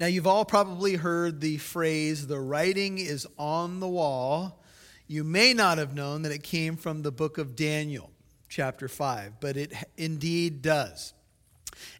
[0.00, 4.64] Now, you've all probably heard the phrase, the writing is on the wall.
[5.06, 8.10] You may not have known that it came from the book of Daniel,
[8.48, 11.12] chapter 5, but it indeed does.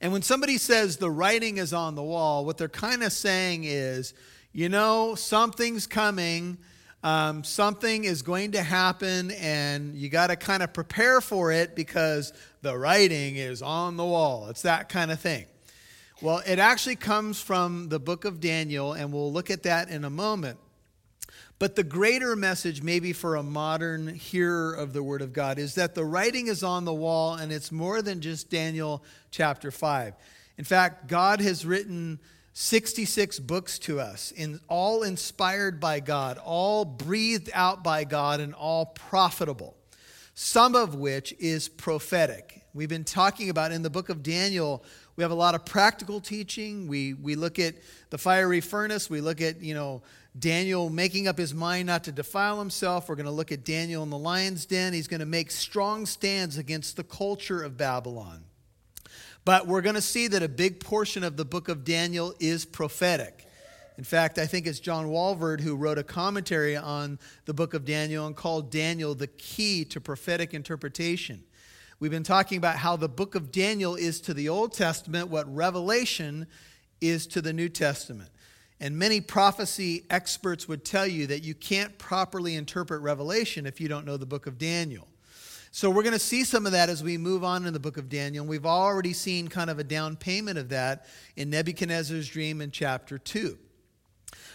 [0.01, 3.65] And when somebody says the writing is on the wall, what they're kind of saying
[3.65, 4.15] is,
[4.55, 6.57] you know, something's coming,
[7.05, 11.77] um, something is going to happen, and you got to kind of prepare for it
[11.77, 12.33] because
[12.63, 14.49] the writing is on the wall.
[14.49, 15.45] It's that kind of thing.
[16.23, 20.05] Well, it actually comes from the book of Daniel, and we'll look at that in
[20.05, 20.59] a moment.
[21.59, 25.77] But the greater message, maybe for a modern hearer of the Word of God, is
[25.77, 30.13] that the writing is on the wall and it's more than just Daniel chapter 5.
[30.59, 32.21] In fact, God has written
[32.53, 38.53] 66 books to us, in, all inspired by God, all breathed out by God, and
[38.53, 39.75] all profitable,
[40.35, 42.61] some of which is prophetic.
[42.75, 44.85] We've been talking about in the book of Daniel
[45.21, 46.89] we have a lot of practical teaching.
[46.89, 47.75] We, we look at
[48.09, 49.11] the fiery furnace.
[49.11, 50.01] We look at, you know,
[50.39, 53.07] Daniel making up his mind not to defile himself.
[53.07, 54.95] We're going to look at Daniel in the lion's den.
[54.95, 58.45] He's going to make strong stands against the culture of Babylon.
[59.45, 62.65] But we're going to see that a big portion of the book of Daniel is
[62.65, 63.47] prophetic.
[63.99, 67.85] In fact, I think it's John Walvoord who wrote a commentary on the book of
[67.85, 71.45] Daniel and called Daniel the key to prophetic interpretation.
[72.01, 75.55] We've been talking about how the book of Daniel is to the Old Testament what
[75.55, 76.47] Revelation
[77.03, 78.31] is to the New Testament.
[78.81, 83.89] And many prophecy experts would tell you that you can't properly interpret Revelation if you
[83.89, 85.09] don't know the book of Daniel.
[85.73, 87.99] So we're going to see some of that as we move on in the book
[87.99, 88.47] of Daniel.
[88.47, 91.05] We've already seen kind of a down payment of that
[91.37, 93.59] in Nebuchadnezzar's dream in chapter 2.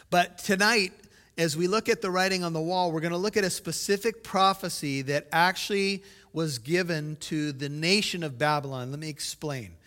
[0.10, 0.94] But tonight,
[1.38, 3.50] as we look at the writing on the wall, we're going to look at a
[3.50, 6.04] specific prophecy that actually
[6.36, 8.91] was given to the nation of Babylon.
[8.91, 9.78] Let me explain.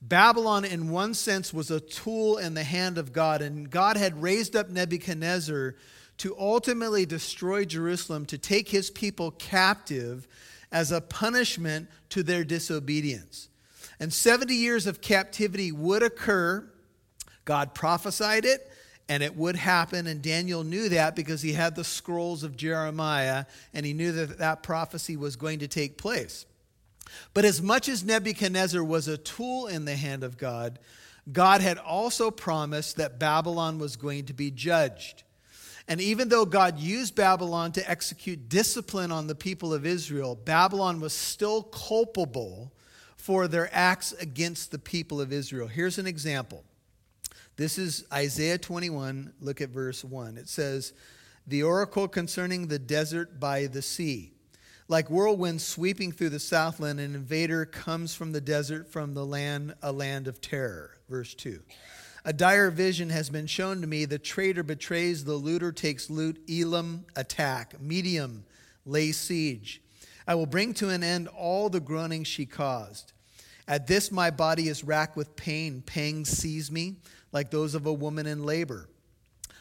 [0.00, 4.22] Babylon, in one sense, was a tool in the hand of God, and God had
[4.22, 5.74] raised up Nebuchadnezzar
[6.18, 10.28] to ultimately destroy Jerusalem, to take his people captive
[10.70, 13.48] as a punishment to their disobedience.
[13.98, 16.70] And 70 years of captivity would occur.
[17.44, 18.70] God prophesied it
[19.08, 20.06] and it would happen.
[20.06, 24.38] And Daniel knew that because he had the scrolls of Jeremiah and he knew that
[24.38, 26.46] that prophecy was going to take place.
[27.34, 30.78] But as much as Nebuchadnezzar was a tool in the hand of God,
[31.30, 35.22] God had also promised that Babylon was going to be judged.
[35.88, 41.00] And even though God used Babylon to execute discipline on the people of Israel, Babylon
[41.00, 42.72] was still culpable
[43.16, 45.68] for their acts against the people of Israel.
[45.68, 46.64] Here's an example.
[47.56, 49.32] This is Isaiah 21.
[49.40, 50.36] Look at verse 1.
[50.36, 50.92] It says,
[51.46, 54.34] The oracle concerning the desert by the sea.
[54.88, 59.74] Like whirlwinds sweeping through the southland, an invader comes from the desert, from the land,
[59.82, 60.98] a land of terror.
[61.08, 61.62] Verse 2.
[62.26, 64.04] A dire vision has been shown to me.
[64.04, 66.38] The traitor betrays, the looter takes loot.
[66.50, 67.80] Elam, attack.
[67.80, 68.28] Media,
[68.84, 69.80] lay siege.
[70.28, 73.14] I will bring to an end all the groaning she caused.
[73.66, 75.82] At this, my body is racked with pain.
[75.86, 76.96] Pangs seize me
[77.36, 78.88] like those of a woman in labor.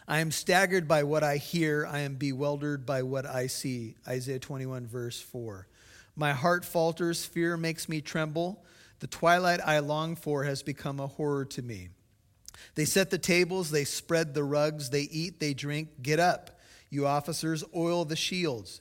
[0.08, 1.86] I am staggered by what I hear.
[1.86, 3.96] I am bewildered by what I see.
[4.08, 5.68] Isaiah 21, verse 4.
[6.16, 7.26] My heart falters.
[7.26, 8.64] Fear makes me tremble.
[9.02, 11.90] The twilight I long for has become a horror to me.
[12.76, 16.02] They set the tables, they spread the rugs, they eat, they drink.
[16.02, 16.58] Get up,
[16.90, 18.80] you officers, oil the shields.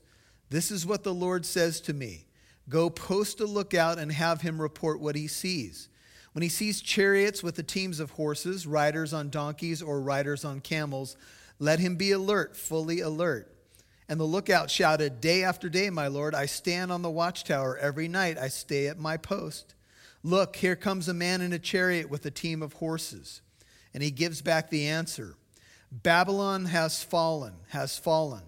[0.51, 2.27] This is what the Lord says to me
[2.69, 5.89] Go post a lookout and have him report what he sees.
[6.35, 10.61] When he sees chariots with the teams of horses, riders on donkeys, or riders on
[10.61, 11.17] camels,
[11.61, 13.55] let him be alert, fully alert.
[14.09, 17.79] And the lookout shouted, Day after day, my Lord, I stand on the watchtower.
[17.79, 19.77] Every night I stay at my post.
[20.25, 23.41] Look, here comes a man in a chariot with a team of horses.
[23.95, 25.37] And he gives back the answer
[25.93, 28.43] Babylon has fallen, has fallen.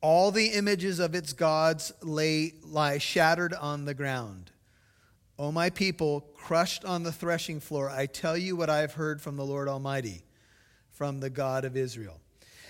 [0.00, 4.50] All the images of its gods lay, lie shattered on the ground.
[5.38, 9.22] O my people, crushed on the threshing floor, I tell you what I have heard
[9.22, 10.24] from the Lord Almighty,
[10.90, 12.18] from the God of Israel.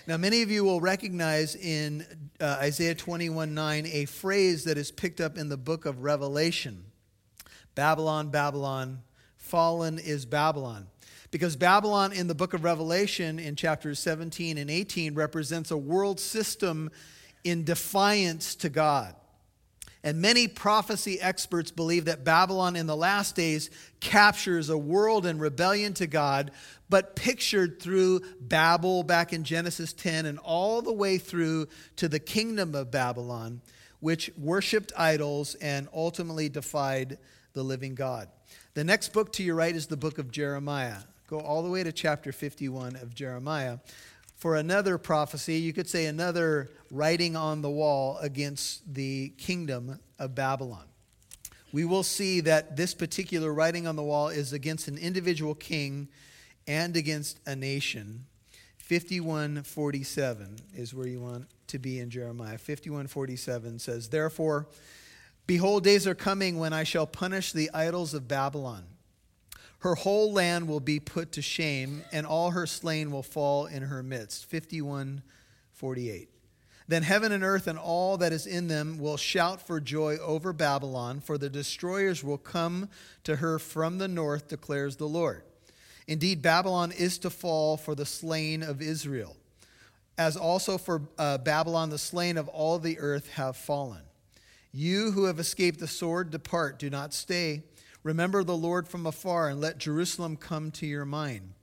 [0.05, 2.05] Now, many of you will recognize in
[2.39, 6.85] uh, Isaiah 21 9 a phrase that is picked up in the book of Revelation
[7.75, 9.01] Babylon, Babylon,
[9.37, 10.87] fallen is Babylon.
[11.31, 16.19] Because Babylon in the book of Revelation in chapters 17 and 18 represents a world
[16.19, 16.89] system
[17.43, 19.15] in defiance to God.
[20.03, 23.69] And many prophecy experts believe that Babylon in the last days
[23.99, 26.51] captures a world in rebellion to God,
[26.89, 31.67] but pictured through Babel back in Genesis 10 and all the way through
[31.97, 33.61] to the kingdom of Babylon,
[33.99, 37.17] which worshiped idols and ultimately defied
[37.51, 38.29] the living God.
[38.75, 40.99] The next book to your right is the book of Jeremiah.
[41.27, 43.79] Go all the way to chapter 51 of Jeremiah
[44.39, 50.33] for another prophecy, you could say another writing on the wall against the kingdom of
[50.33, 50.85] Babylon.
[51.73, 56.07] We will see that this particular writing on the wall is against an individual king
[56.67, 58.25] and against a nation.
[58.77, 62.57] 5147 is where you want to be in Jeremiah.
[62.57, 64.67] 5147 says, Therefore,
[65.45, 68.85] behold, days are coming when I shall punish the idols of Babylon
[69.79, 73.83] her whole land will be put to shame, and all her slain will fall in
[73.83, 74.45] her midst.
[74.45, 75.21] 51
[75.71, 76.29] 48.
[76.89, 80.51] Then heaven and earth and all that is in them will shout for joy over
[80.51, 82.89] Babylon, for the destroyers will come
[83.23, 85.43] to her from the north, declares the Lord.
[86.07, 89.37] Indeed, Babylon is to fall for the slain of Israel,
[90.17, 94.01] as also for uh, Babylon the slain of all the earth have fallen.
[94.73, 97.61] You who have escaped the sword, depart, do not stay.
[98.03, 101.53] Remember the Lord from afar and let Jerusalem come to your mind.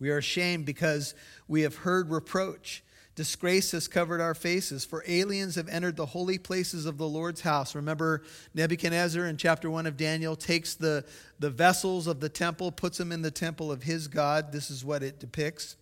[0.00, 1.14] We are ashamed because
[1.46, 2.82] we have heard reproach.
[3.14, 7.40] Disgrace has covered our faces, for aliens have entered the holy places of the Lord's
[7.40, 7.74] house.
[7.74, 8.22] Remember,
[8.54, 11.04] Nebuchadnezzar in chapter 1 of Daniel takes the,
[11.40, 14.52] the vessels of the temple, puts them in the temple of his God.
[14.52, 15.74] This is what it depicts.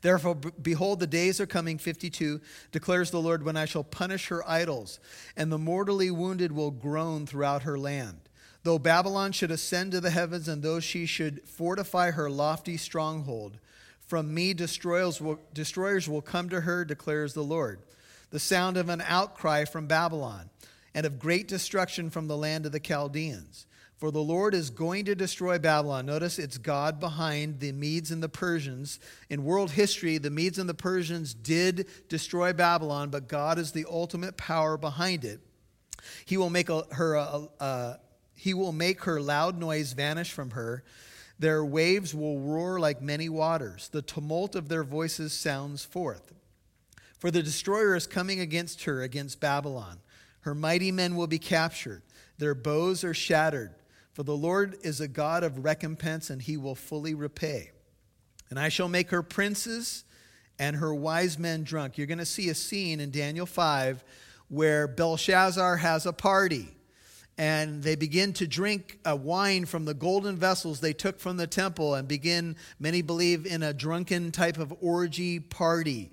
[0.00, 2.40] Therefore, behold, the days are coming, 52,
[2.70, 5.00] declares the Lord, when I shall punish her idols,
[5.36, 8.20] and the mortally wounded will groan throughout her land.
[8.64, 13.58] Though Babylon should ascend to the heavens, and though she should fortify her lofty stronghold,
[14.06, 17.80] from me destroyers will, destroyers will come to her, declares the Lord.
[18.30, 20.48] The sound of an outcry from Babylon,
[20.94, 23.66] and of great destruction from the land of the Chaldeans.
[23.98, 26.06] For the Lord is going to destroy Babylon.
[26.06, 28.98] Notice it's God behind the Medes and the Persians.
[29.28, 33.86] In world history, the Medes and the Persians did destroy Babylon, but God is the
[33.88, 35.40] ultimate power behind it.
[36.24, 37.98] He will make a, her a, a,
[38.34, 40.84] he will make her loud noise vanish from her.
[41.38, 43.88] Their waves will roar like many waters.
[43.88, 46.32] The tumult of their voices sounds forth.
[47.18, 50.00] For the destroyer is coming against her, against Babylon.
[50.40, 52.02] Her mighty men will be captured.
[52.38, 53.74] Their bows are shattered.
[54.12, 57.70] For the Lord is a God of recompense, and he will fully repay.
[58.50, 60.04] And I shall make her princes
[60.58, 61.98] and her wise men drunk.
[61.98, 64.04] You're going to see a scene in Daniel 5
[64.48, 66.68] where Belshazzar has a party
[67.36, 71.46] and they begin to drink a wine from the golden vessels they took from the
[71.46, 76.10] temple and begin, many believe, in a drunken type of orgy party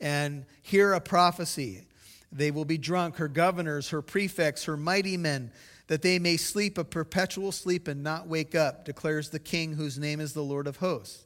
[0.00, 1.86] and hear a prophecy.
[2.32, 5.52] They will be drunk, her governors, her prefects, her mighty men,
[5.86, 9.98] that they may sleep a perpetual sleep and not wake up, declares the King whose
[9.98, 11.24] name is the Lord of hosts.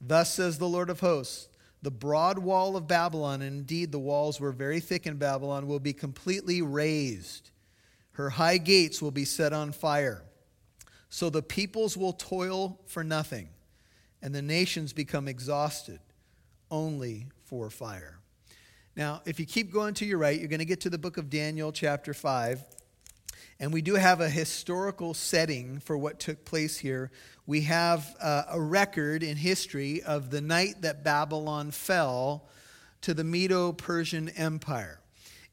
[0.00, 1.48] Thus says the Lord of hosts
[1.82, 5.78] the broad wall of Babylon, and indeed the walls were very thick in Babylon, will
[5.78, 7.50] be completely razed
[8.16, 10.22] her high gates will be set on fire.
[11.10, 13.50] So the peoples will toil for nothing,
[14.22, 16.00] and the nations become exhausted
[16.70, 18.18] only for fire.
[18.96, 21.18] Now, if you keep going to your right, you're going to get to the book
[21.18, 22.64] of Daniel, chapter 5.
[23.60, 27.10] And we do have a historical setting for what took place here.
[27.46, 32.48] We have uh, a record in history of the night that Babylon fell
[33.02, 35.00] to the Medo Persian Empire.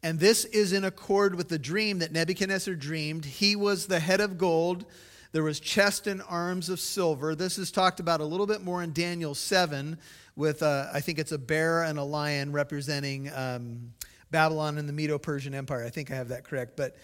[0.06, 3.24] And this is in accord with the dream that Nebuchadnezzar dreamed.
[3.24, 4.86] He was the head of gold.
[5.32, 7.36] There was chest and arms of silver.
[7.36, 9.98] This is talked about a little bit more in Daniel 7
[10.36, 13.94] with, uh, I think it's a bear and a lion representing um,
[14.30, 15.86] Babylon and the Medo-Persian Empire.
[15.86, 16.76] I think I have that correct.
[16.76, 16.98] But,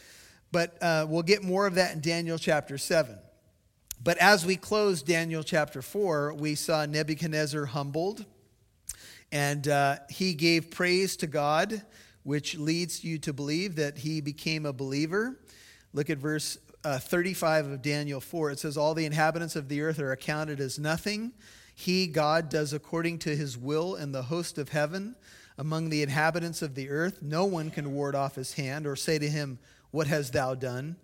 [0.51, 3.17] but uh, we'll get more of that in Daniel chapter 7.
[4.03, 8.25] But as we close Daniel chapter 4, we saw Nebuchadnezzar humbled,
[9.31, 11.81] and uh, he gave praise to God
[12.29, 15.35] which leads you to believe that he became a believer.
[15.93, 18.51] Look at verse uh, 35 of Daniel 4.
[18.51, 21.31] It says, All the inhabitants of the earth are accounted as nothing.
[21.73, 25.15] He, God, does according to his will in the host of heaven.
[25.57, 29.17] Among the inhabitants of the earth, no one can ward off his hand or say
[29.17, 29.57] to him,
[29.89, 30.97] What hast thou done?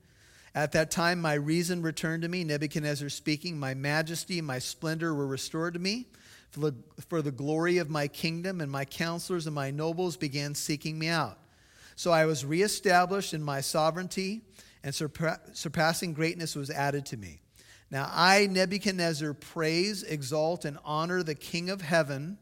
[0.54, 3.58] At that time, my reason returned to me, Nebuchadnezzar speaking.
[3.58, 6.06] My majesty, my splendor were restored to me
[6.56, 6.76] for the,
[7.10, 11.08] for the glory of my kingdom, and my counselors and my nobles began seeking me
[11.08, 11.38] out.
[11.96, 14.42] So I was reestablished in my sovereignty,
[14.84, 17.42] and surpa- surpassing greatness was added to me.
[17.92, 22.38] Now I, Nebuchadnezzar, praise, exalt, and honor the King of heaven,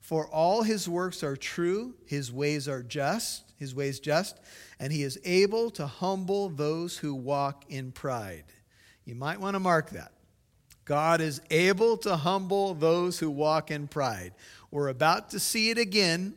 [0.00, 4.38] for all his works are true, his ways are just, his ways just,
[4.78, 8.44] and he is able to humble those who walk in pride.
[9.04, 10.12] You might want to mark that.
[10.88, 14.32] God is able to humble those who walk in pride.
[14.70, 16.32] We're about to see it again.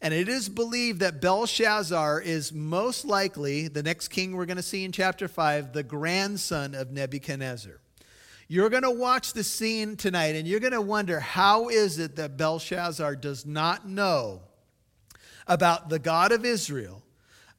[0.00, 4.62] And it is believed that Belshazzar is most likely, the next king we're going to
[4.62, 7.80] see in chapter 5, the grandson of Nebuchadnezzar.
[8.46, 12.14] You're going to watch the scene tonight and you're going to wonder how is it
[12.14, 14.42] that Belshazzar does not know
[15.48, 17.02] about the God of Israel,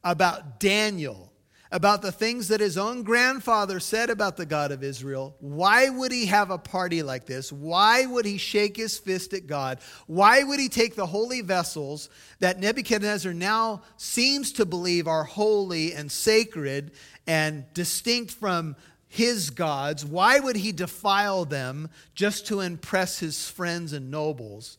[0.02, 1.27] about Daniel,
[1.70, 5.36] about the things that his own grandfather said about the God of Israel.
[5.40, 7.52] Why would he have a party like this?
[7.52, 9.78] Why would he shake his fist at God?
[10.06, 12.08] Why would he take the holy vessels
[12.40, 16.92] that Nebuchadnezzar now seems to believe are holy and sacred
[17.26, 18.76] and distinct from
[19.08, 20.04] his gods.
[20.04, 24.78] Why would he defile them just to impress his friends and nobles?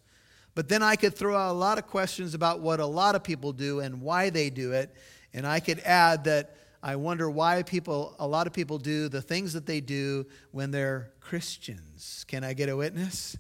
[0.55, 3.23] But then I could throw out a lot of questions about what a lot of
[3.23, 4.93] people do and why they do it.
[5.33, 9.21] And I could add that I wonder why people, a lot of people do the
[9.21, 12.25] things that they do when they're Christians.
[12.27, 13.37] Can I get a witness?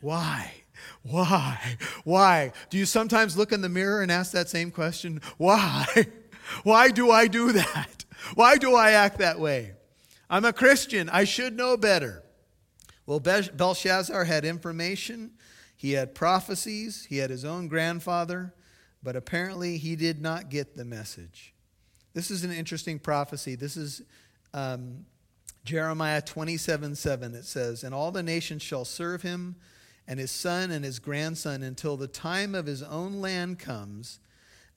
[0.00, 0.52] Why?
[1.02, 1.76] Why?
[2.04, 2.52] Why?
[2.70, 5.20] Do you sometimes look in the mirror and ask that same question?
[5.36, 5.86] Why?
[6.62, 8.04] Why do I do that?
[8.34, 9.74] Why do I act that way?
[10.30, 11.08] I'm a Christian.
[11.10, 12.22] I should know better.
[13.06, 15.30] Well, Belshazzar had information,
[15.74, 18.54] he had prophecies, he had his own grandfather,
[19.02, 21.54] but apparently he did not get the message.
[22.18, 23.54] This is an interesting prophecy.
[23.54, 24.02] This is
[24.52, 25.06] um,
[25.64, 27.32] Jeremiah 27 7.
[27.36, 29.54] It says, And all the nations shall serve him,
[30.08, 34.18] and his son and his grandson, until the time of his own land comes.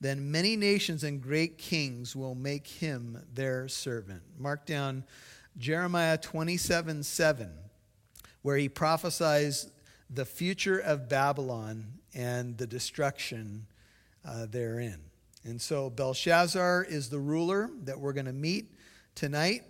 [0.00, 4.22] Then many nations and great kings will make him their servant.
[4.38, 5.02] Mark down
[5.58, 7.50] Jeremiah 27 7,
[8.42, 9.68] where he prophesies
[10.08, 13.66] the future of Babylon and the destruction
[14.24, 15.00] uh, therein.
[15.44, 18.72] And so Belshazzar is the ruler that we're going to meet
[19.14, 19.62] tonight,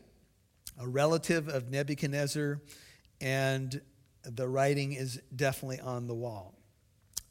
[0.80, 2.60] a relative of Nebuchadnezzar,
[3.20, 3.80] and
[4.24, 6.54] the writing is definitely on the wall.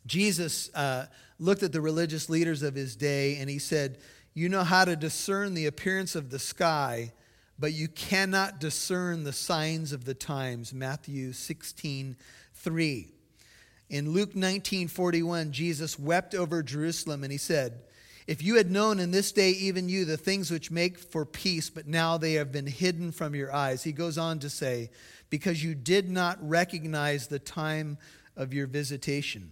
[0.07, 1.05] Jesus uh,
[1.39, 3.99] looked at the religious leaders of his day and he said,
[4.33, 7.11] You know how to discern the appearance of the sky
[7.61, 10.73] but you cannot discern the signs of the times.
[10.73, 12.17] Matthew 16,
[12.55, 13.13] 3.
[13.91, 17.83] In Luke 19, 41, Jesus wept over Jerusalem and he said,
[18.27, 21.69] If you had known in this day, even you, the things which make for peace,
[21.69, 23.83] but now they have been hidden from your eyes.
[23.83, 24.91] He goes on to say,
[25.29, 27.97] Because you did not recognize the time
[28.35, 29.51] of your visitation.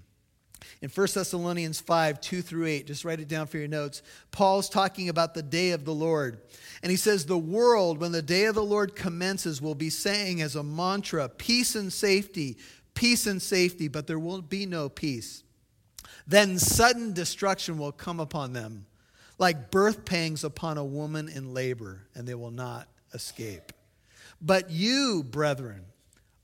[0.82, 4.02] In 1 Thessalonians 5, 2 through 8, just write it down for your notes.
[4.32, 6.42] Paul's talking about the day of the Lord.
[6.84, 10.42] And he says, The world, when the day of the Lord commences, will be saying
[10.42, 12.58] as a mantra, peace and safety,
[12.94, 15.44] peace and safety, but there will be no peace.
[16.30, 18.86] Then sudden destruction will come upon them,
[19.40, 23.74] like birth pangs upon a woman in labor, and they will not escape.
[24.40, 25.86] But you, brethren,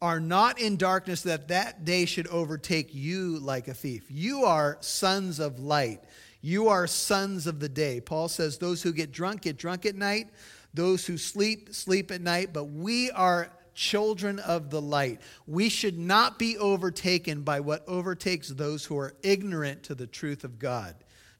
[0.02, 4.06] are not in darkness that that day should overtake you like a thief.
[4.10, 6.02] You are sons of light.
[6.42, 8.02] You are sons of the day.
[8.02, 10.30] Paul says, Those who get drunk, get drunk at night.
[10.74, 12.54] Those who sleep, sleep at night.
[12.54, 15.22] But we are children of the light.
[15.46, 20.44] We should not be overtaken by what overtakes those who are ignorant to the truth
[20.44, 20.96] of God.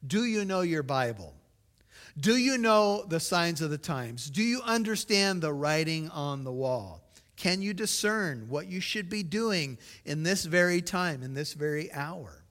[0.06, 1.34] Do you know your Bible?
[2.18, 4.30] Do you know the signs of the times?
[4.30, 7.02] Do you understand the writing on the wall?
[7.36, 11.92] Can you discern what you should be doing in this very time, in this very
[11.92, 12.44] hour?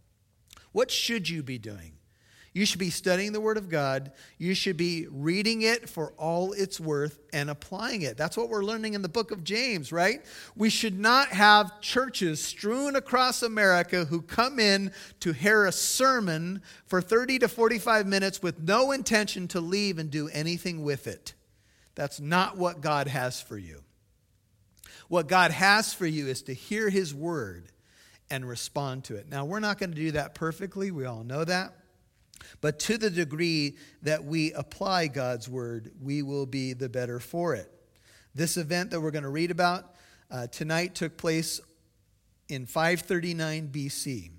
[0.73, 1.94] What should you be doing?
[2.54, 4.12] You should be studying the Word of God.
[4.38, 8.16] You should be reading it for all it's worth and applying it.
[8.16, 10.25] That's what we're learning in the book of James, right?
[10.54, 16.62] We should not have churches strewn across America who come in to hear a sermon
[16.87, 21.34] for 30 to 45 minutes with no intention to leave and do anything with it.
[21.96, 23.82] That's not what God has for you.
[25.08, 27.73] What God has for you is to hear His word
[28.30, 29.28] and respond to it.
[29.28, 30.92] Now, we're not going to do that perfectly.
[30.92, 31.75] We all know that.
[32.61, 37.55] But to the degree that we apply God's word, we will be the better for
[37.55, 37.71] it.
[38.35, 39.95] This event that we're going to read about
[40.31, 41.61] uh, tonight took place
[42.49, 44.31] in 539 BC.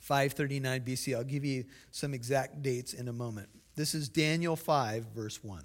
[0.00, 1.16] 539 BC.
[1.16, 3.48] I'll give you some exact dates in a moment.
[3.74, 5.64] This is Daniel 5, verse 1.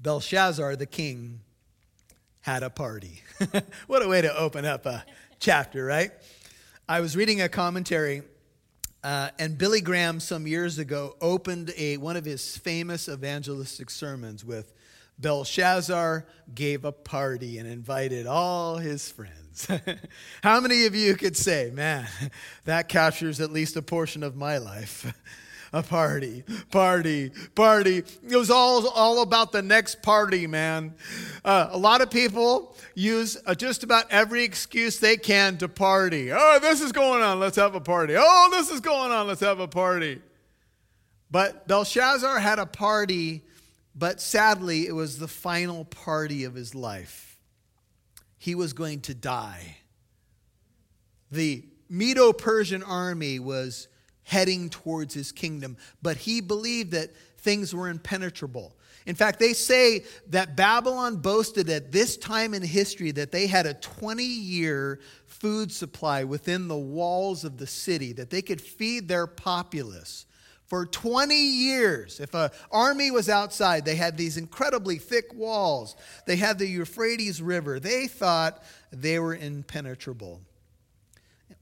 [0.00, 1.40] Belshazzar the king
[2.42, 3.22] had a party.
[3.86, 5.04] what a way to open up a
[5.40, 6.10] chapter, right?
[6.86, 8.22] I was reading a commentary,
[9.04, 14.44] uh, and Billy Graham some years ago opened a, one of his famous evangelistic sermons
[14.44, 14.72] with
[15.18, 19.68] Belshazzar gave a party and invited all his friends.
[20.42, 22.08] How many of you could say, man,
[22.64, 25.14] that captures at least a portion of my life?
[25.74, 27.98] a party, party, party.
[27.98, 30.94] It was all, all about the next party, man.
[31.44, 36.30] Uh, a lot of people use uh, just about every excuse they can to party.
[36.32, 38.14] Oh, this is going on, let's have a party.
[38.16, 40.22] Oh, this is going on, let's have a party.
[41.28, 43.42] But Belshazzar had a party
[43.94, 47.38] But sadly, it was the final party of his life.
[48.38, 49.76] He was going to die.
[51.30, 53.88] The Medo Persian army was
[54.24, 58.74] heading towards his kingdom, but he believed that things were impenetrable.
[59.06, 63.66] In fact, they say that Babylon boasted at this time in history that they had
[63.66, 69.08] a 20 year food supply within the walls of the city, that they could feed
[69.08, 70.24] their populace
[70.66, 72.18] for 20 years.
[72.18, 77.42] If an army was outside, they had these incredibly thick walls, they had the Euphrates
[77.42, 77.78] River.
[77.78, 80.40] They thought they were impenetrable.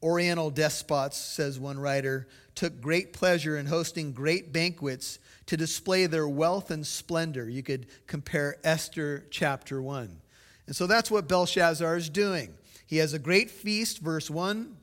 [0.03, 6.29] Oriental despots, says one writer, took great pleasure in hosting great banquets to display their
[6.29, 7.49] wealth and splendor.
[7.49, 10.21] You could compare Esther chapter 1.
[10.67, 12.55] And so that's what Belshazzar is doing.
[12.87, 14.77] He has a great feast, verse 1,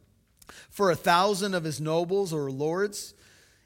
[0.70, 3.14] for a thousand of his nobles or lords,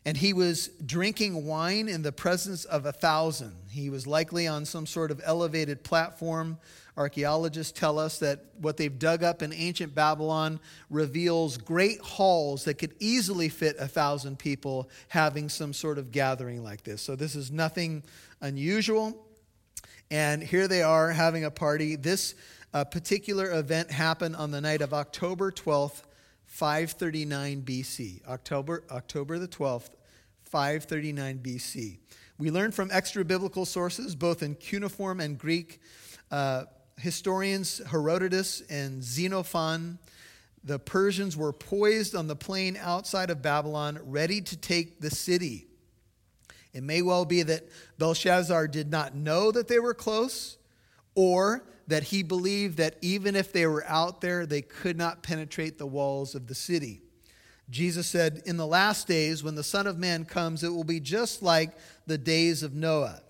[0.05, 3.53] and he was drinking wine in the presence of a thousand.
[3.69, 6.57] He was likely on some sort of elevated platform
[6.95, 10.59] Archaeologists tell us that what they've dug up in ancient Babylon
[10.91, 16.63] reveals great halls that could easily fit a thousand people having some sort of gathering
[16.63, 17.01] like this.
[17.01, 18.03] So, this is nothing
[18.41, 19.25] unusual.
[20.11, 21.95] And here they are having a party.
[21.95, 22.35] This
[22.75, 26.03] uh, particular event happened on the night of October 12th,
[26.53, 28.27] 539 BC.
[28.27, 29.89] October, October the 12th,
[30.43, 31.97] 539 BC.
[32.37, 35.81] We learn from extra biblical sources, both in cuneiform and Greek.
[36.29, 36.65] Uh,
[36.99, 39.97] historians Herodotus and Xenophon,
[40.63, 45.65] the Persians were poised on the plain outside of Babylon, ready to take the city.
[46.71, 47.67] It may well be that
[47.97, 50.59] Belshazzar did not know that they were close,
[51.15, 55.77] or that he believed that even if they were out there, they could not penetrate
[55.77, 57.01] the walls of the city.
[57.69, 60.99] Jesus said, In the last days, when the Son of Man comes, it will be
[60.99, 61.71] just like
[62.05, 63.21] the days of Noah.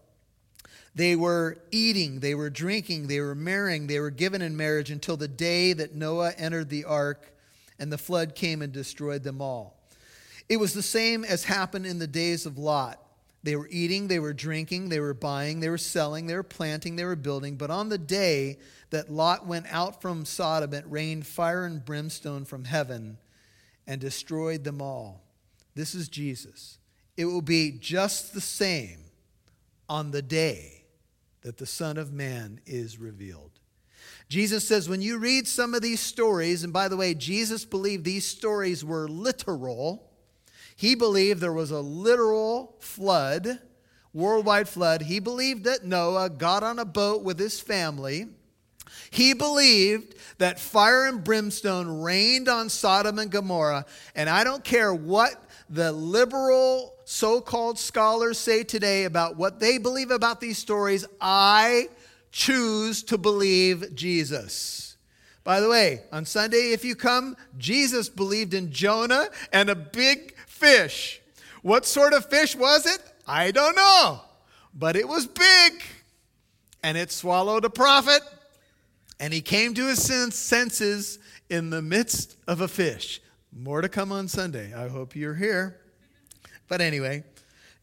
[0.95, 5.17] They were eating, they were drinking, they were marrying, they were given in marriage until
[5.17, 7.33] the day that Noah entered the ark
[7.79, 9.79] and the flood came and destroyed them all.
[10.49, 12.99] It was the same as happened in the days of Lot.
[13.43, 16.95] They were eating, they were drinking, they were buying, they were selling, they were planting,
[16.95, 17.57] they were building.
[17.57, 18.57] But on the day
[18.89, 23.17] that Lot went out from Sodom, it rained fire and brimstone from heaven
[23.85, 25.23] and destroyed them all.
[25.75, 26.77] This is Jesus.
[27.17, 28.99] It will be just the same
[29.89, 30.85] on the day
[31.41, 33.51] that the Son of Man is revealed.
[34.29, 38.05] Jesus says, when you read some of these stories, and by the way, Jesus believed
[38.05, 40.09] these stories were literal.
[40.75, 43.59] He believed there was a literal flood,
[44.13, 45.03] worldwide flood.
[45.03, 48.27] He believed that Noah got on a boat with his family.
[49.09, 53.85] He believed that fire and brimstone rained on Sodom and Gomorrah.
[54.15, 55.35] And I don't care what
[55.69, 61.89] the liberal so called scholars say today about what they believe about these stories, I
[62.31, 64.97] choose to believe Jesus.
[65.43, 70.32] By the way, on Sunday, if you come, Jesus believed in Jonah and a big
[70.63, 71.21] fish.
[71.61, 73.01] What sort of fish was it?
[73.27, 74.21] I don't know.
[74.73, 75.83] But it was big.
[76.81, 78.21] And it swallowed a prophet.
[79.19, 83.21] And he came to his senses in the midst of a fish.
[83.55, 84.73] More to come on Sunday.
[84.73, 85.79] I hope you're here.
[86.67, 87.23] But anyway,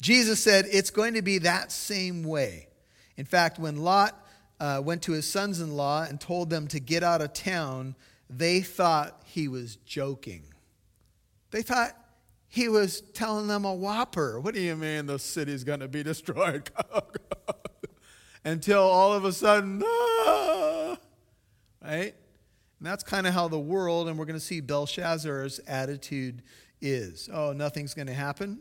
[0.01, 2.69] Jesus said it's going to be that same way.
[3.17, 4.17] In fact, when Lot
[4.59, 7.95] uh, went to his sons in law and told them to get out of town,
[8.29, 10.43] they thought he was joking.
[11.51, 11.97] They thought
[12.51, 14.41] he was telling them a whopper.
[14.41, 16.69] What do you mean the city's going to be destroyed?
[18.45, 20.99] Until all of a sudden, ah,
[21.81, 22.13] right?
[22.81, 26.43] And that's kind of how the world, and we're going to see Belshazzar's attitude
[26.81, 27.29] is.
[27.33, 28.59] Oh, nothing's going to happen.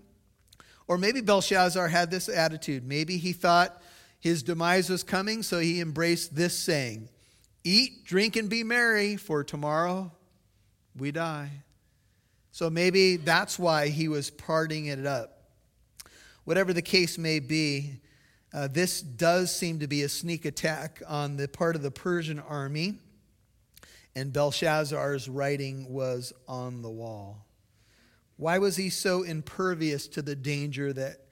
[0.88, 2.86] Or maybe Belshazzar had this attitude.
[2.86, 3.82] Maybe he thought
[4.20, 7.10] his demise was coming, so he embraced this saying
[7.64, 10.12] Eat, drink, and be merry, for tomorrow
[10.96, 11.64] we die.
[12.60, 15.44] So maybe that's why he was parting it up.
[16.44, 18.02] Whatever the case may be,
[18.54, 22.38] uh, this does seem to be a sneak attack on the part of the Persian
[22.38, 23.00] army
[24.14, 27.46] and Belshazzar's writing was on the wall.
[28.36, 31.28] Why was he so impervious to the danger that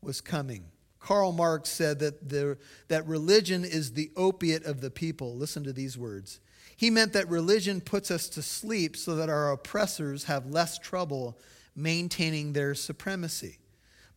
[0.00, 0.66] was coming?
[1.00, 2.56] Karl Marx said that, the,
[2.86, 5.34] that religion is the opiate of the people.
[5.34, 6.38] Listen to these words.
[6.80, 11.38] He meant that religion puts us to sleep so that our oppressors have less trouble
[11.76, 13.58] maintaining their supremacy.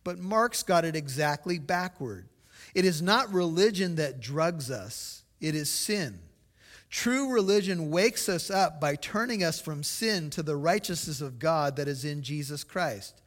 [0.02, 2.26] But Marx got it exactly backward.
[2.74, 6.20] It is not religion that drugs us, it is sin.
[6.88, 11.76] True religion wakes us up by turning us from sin to the righteousness of God
[11.76, 13.20] that is in Jesus Christ.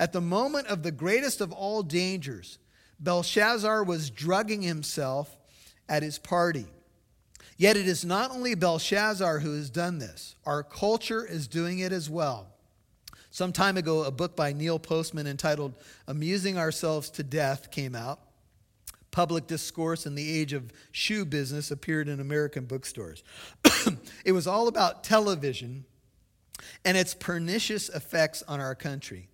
[0.00, 2.58] At the moment of the greatest of all dangers,
[2.98, 5.38] Belshazzar was drugging himself
[5.88, 6.66] at his party.
[7.60, 11.92] Yet it is not only Belshazzar who has done this, our culture is doing it
[11.92, 12.54] as well.
[13.28, 15.74] Some time ago, a book by Neil Postman entitled
[16.06, 18.18] Amusing Ourselves to Death came out.
[19.10, 23.22] Public discourse in the age of show business appeared in American bookstores.
[24.24, 25.84] it was all about television
[26.82, 29.28] and its pernicious effects on our country.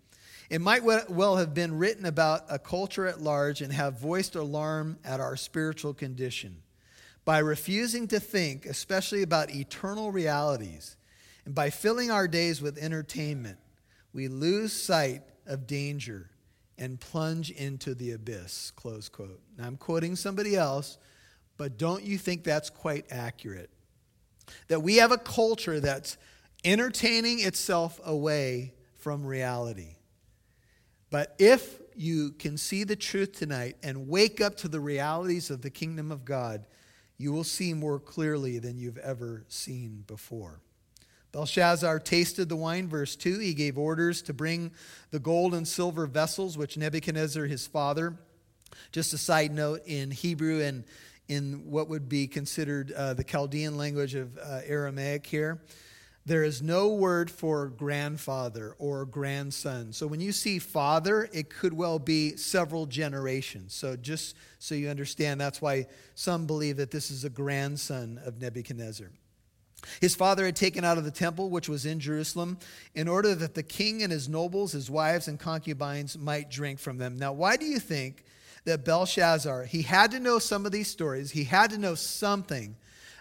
[0.50, 4.98] It might well have been written about a culture at large and have voiced alarm
[5.04, 6.62] at our spiritual condition.
[7.26, 10.96] By refusing to think, especially about eternal realities,
[11.44, 13.58] and by filling our days with entertainment,
[14.12, 16.30] we lose sight of danger
[16.78, 18.70] and plunge into the abyss.
[18.76, 19.40] Close quote.
[19.58, 20.98] Now, I'm quoting somebody else,
[21.56, 23.70] but don't you think that's quite accurate?
[24.68, 26.16] That we have a culture that's
[26.64, 29.96] entertaining itself away from reality.
[31.10, 35.62] But if you can see the truth tonight and wake up to the realities of
[35.62, 36.66] the kingdom of God,
[37.18, 40.60] you will see more clearly than you've ever seen before.
[41.32, 43.38] Belshazzar tasted the wine, verse 2.
[43.38, 44.72] He gave orders to bring
[45.10, 48.16] the gold and silver vessels which Nebuchadnezzar, his father,
[48.92, 50.84] just a side note, in Hebrew and
[51.28, 55.60] in what would be considered uh, the Chaldean language of uh, Aramaic here,
[56.26, 59.92] there is no word for grandfather or grandson.
[59.92, 63.74] So when you see father, it could well be several generations.
[63.74, 65.86] So just so you understand, that's why
[66.16, 69.08] some believe that this is a grandson of Nebuchadnezzar.
[70.00, 72.58] His father had taken out of the temple, which was in Jerusalem,
[72.96, 76.98] in order that the king and his nobles, his wives, and concubines might drink from
[76.98, 77.16] them.
[77.16, 78.24] Now, why do you think
[78.64, 82.74] that Belshazzar, he had to know some of these stories, he had to know something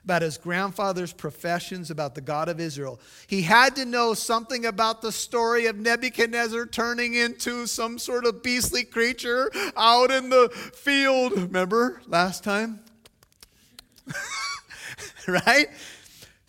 [0.06, 3.00] about his grandfather's professions about the God of Israel.
[3.26, 8.44] He had to know something about the story of Nebuchadnezzar turning into some sort of
[8.44, 11.34] beastly creature out in the field.
[11.34, 12.82] Remember last time?
[15.28, 15.68] right?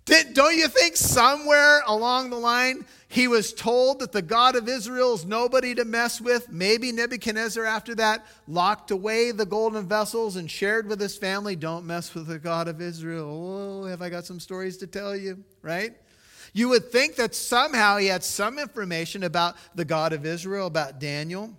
[0.05, 4.69] Did, don't you think somewhere along the line he was told that the God of
[4.69, 6.51] Israel is nobody to mess with.
[6.51, 11.87] Maybe Nebuchadnezzar, after that, locked away the golden vessels and shared with his family, Don't
[11.87, 13.83] mess with the God of Israel.
[13.83, 15.95] Oh, have I got some stories to tell you, right?
[16.53, 20.99] You would think that somehow he had some information about the God of Israel, about
[20.99, 21.53] Daniel.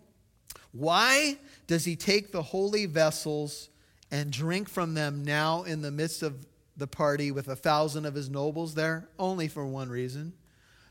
[0.74, 3.70] Why does he take the holy vessels
[4.12, 8.16] and drink from them now in the midst of the party with a thousand of
[8.16, 9.08] his nobles there?
[9.18, 10.34] Only for one reason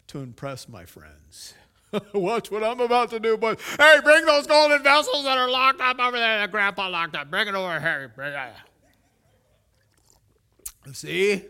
[0.09, 1.55] to impress my friends.
[2.15, 3.59] Watch what I'm about to do, boys.
[3.79, 7.31] Hey, bring those golden vessels that are locked up over there that Grandpa locked up.
[7.31, 8.13] Bring it over here.
[8.15, 8.55] Bring it.
[10.93, 11.43] See?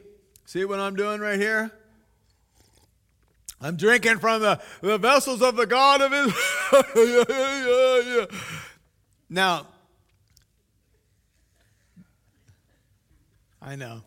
[0.45, 1.71] See what I'm doing right here?
[3.61, 6.85] I'm drinking from the, the vessels of the God of Israel.
[6.97, 8.27] yeah, yeah, yeah.
[9.29, 9.67] Now,
[13.61, 14.03] I know.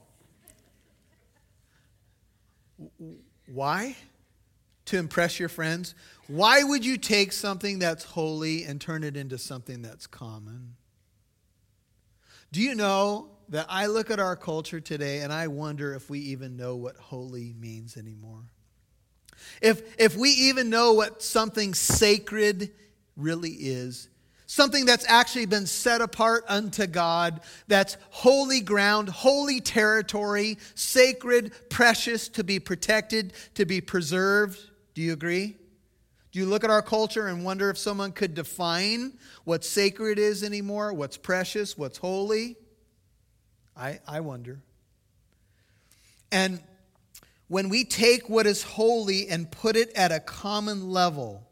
[3.47, 3.95] Why?
[4.89, 5.95] To impress your friends?
[6.27, 10.75] Why would you take something that's holy and turn it into something that's common?
[12.51, 16.19] Do you know that I look at our culture today and I wonder if we
[16.19, 18.43] even know what holy means anymore?
[19.61, 22.71] If, if we even know what something sacred
[23.15, 24.09] really is,
[24.45, 32.27] something that's actually been set apart unto God, that's holy ground, holy territory, sacred, precious,
[32.29, 34.59] to be protected, to be preserved.
[34.99, 35.55] Do you agree?
[36.33, 39.13] Do you look at our culture and wonder if someone could define
[39.45, 42.57] what sacred is anymore, what's precious, what's holy?
[43.77, 44.59] I, I wonder.
[46.33, 46.61] And
[47.47, 51.47] when we take what is holy and put it at a common level,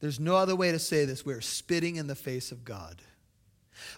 [0.00, 1.24] there's no other way to say this.
[1.24, 3.00] We're spitting in the face of God.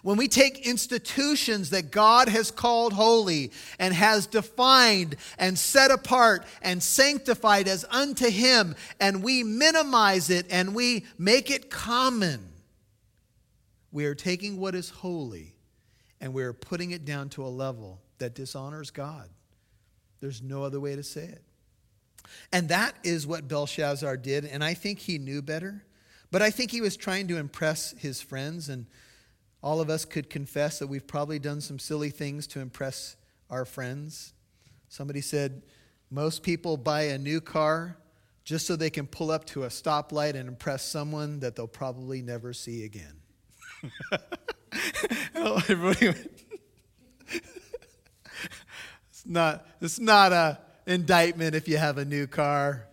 [0.01, 6.45] When we take institutions that God has called holy and has defined and set apart
[6.61, 12.49] and sanctified as unto Him, and we minimize it and we make it common,
[13.91, 15.55] we are taking what is holy
[16.21, 19.29] and we are putting it down to a level that dishonors God.
[20.19, 21.43] There's no other way to say it.
[22.51, 25.83] And that is what Belshazzar did, and I think he knew better.
[26.31, 28.85] But I think he was trying to impress his friends and
[29.61, 33.15] all of us could confess that we've probably done some silly things to impress
[33.49, 34.33] our friends.
[34.87, 35.63] Somebody said,
[36.09, 37.97] most people buy a new car
[38.43, 42.21] just so they can pull up to a stoplight and impress someone that they'll probably
[42.21, 43.13] never see again.
[45.35, 46.31] Everybody went,
[49.09, 52.87] it's not, it's not a indictment if you have a new car,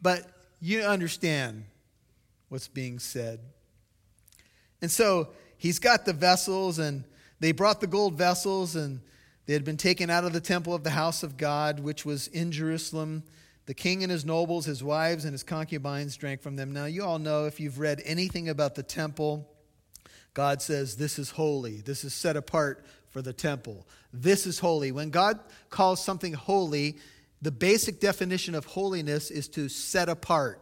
[0.00, 0.22] but
[0.60, 1.64] you understand
[2.48, 3.40] what's being said.
[4.80, 5.30] And so
[5.64, 7.04] he's got the vessels, and
[7.40, 9.00] they brought the gold vessels, and
[9.46, 12.28] they had been taken out of the temple of the house of God, which was
[12.28, 13.22] in Jerusalem.
[13.64, 16.74] The king and his nobles, his wives, and his concubines drank from them.
[16.74, 19.48] Now, you all know if you've read anything about the temple,
[20.34, 21.80] God says, This is holy.
[21.80, 23.86] This is set apart for the temple.
[24.12, 24.92] This is holy.
[24.92, 26.98] When God calls something holy,
[27.40, 30.60] the basic definition of holiness is to set apart,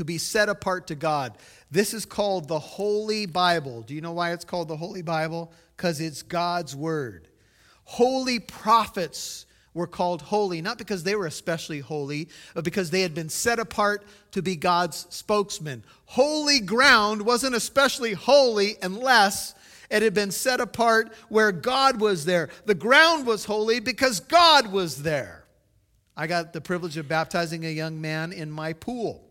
[0.00, 1.36] to be set apart to God.
[1.70, 3.82] This is called the Holy Bible.
[3.82, 5.52] Do you know why it's called the Holy Bible?
[5.76, 7.28] Because it's God's Word.
[7.84, 13.14] Holy prophets were called holy, not because they were especially holy, but because they had
[13.14, 15.84] been set apart to be God's spokesman.
[16.06, 19.54] Holy ground wasn't especially holy unless
[19.90, 22.48] it had been set apart where God was there.
[22.64, 25.44] The ground was holy because God was there.
[26.16, 29.26] I got the privilege of baptizing a young man in my pool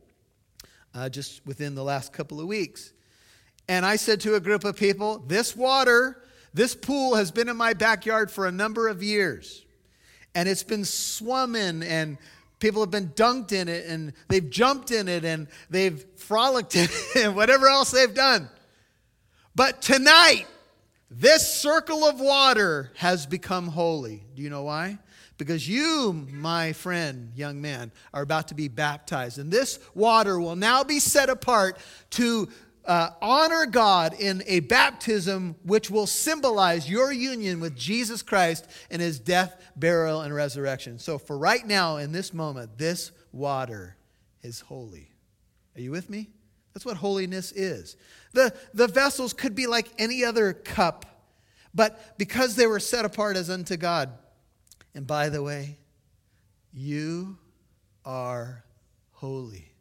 [0.94, 2.94] uh, just within the last couple of weeks.
[3.68, 6.24] And I said to a group of people, This water,
[6.54, 9.64] this pool has been in my backyard for a number of years.
[10.36, 12.18] And it's been swum in, and
[12.60, 16.86] people have been dunked in it, and they've jumped in it, and they've frolicked in
[16.86, 18.50] it, and whatever else they've done.
[19.56, 20.46] But tonight,
[21.12, 24.24] this circle of water has become holy.
[24.36, 25.00] Do you know why?
[25.40, 29.40] Because you, my friend, young man, are about to be baptized.
[29.40, 31.78] And this water will now be set apart
[32.12, 32.50] to
[32.86, 39.00] uh, honor God in a baptism which will symbolize your union with Jesus Christ in
[39.00, 41.00] his death, burial, and resurrection.
[41.00, 43.96] So, for right now, in this moment, this water
[44.44, 45.12] is holy.
[45.76, 46.32] Are you with me?
[46.74, 47.96] That's what holiness is.
[48.34, 51.06] The, the vessels could be like any other cup,
[51.74, 54.12] but because they were set apart as unto God,
[54.94, 55.78] and by the way,
[56.74, 57.38] you
[58.06, 58.64] are
[59.12, 59.72] holy.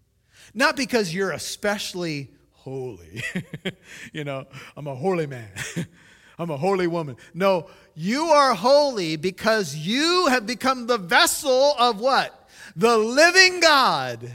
[0.54, 3.22] Not because you're especially holy.
[4.12, 5.50] you know, I'm a holy man.
[6.38, 7.16] I'm a holy woman.
[7.34, 12.48] No, you are holy because you have become the vessel of what?
[12.76, 14.30] The living God.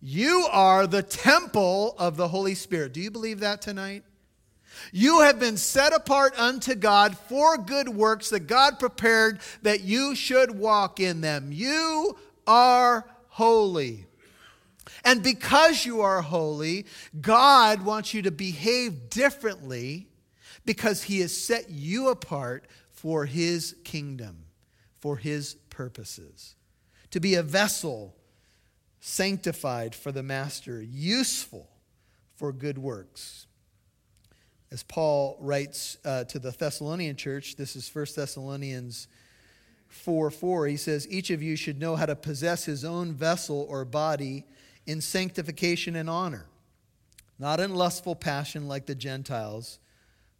[0.00, 2.92] You are the temple of the Holy Spirit.
[2.92, 4.02] Do you believe that tonight?
[4.92, 10.14] You have been set apart unto God for good works that God prepared that you
[10.14, 11.50] should walk in them.
[11.52, 12.16] You
[12.46, 14.06] are holy.
[15.04, 16.86] And because you are holy,
[17.20, 20.08] God wants you to behave differently
[20.64, 24.44] because He has set you apart for His kingdom,
[25.00, 26.54] for His purposes.
[27.10, 28.14] To be a vessel
[29.00, 31.68] sanctified for the Master, useful
[32.34, 33.46] for good works
[34.74, 39.06] as Paul writes uh, to the Thessalonian church, this is 1 Thessalonians
[39.86, 43.68] 4 4, he says, Each of you should know how to possess his own vessel
[43.70, 44.44] or body
[44.84, 46.46] in sanctification and honor,
[47.38, 49.78] not in lustful passion like the Gentiles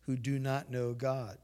[0.06, 1.38] who do not know God.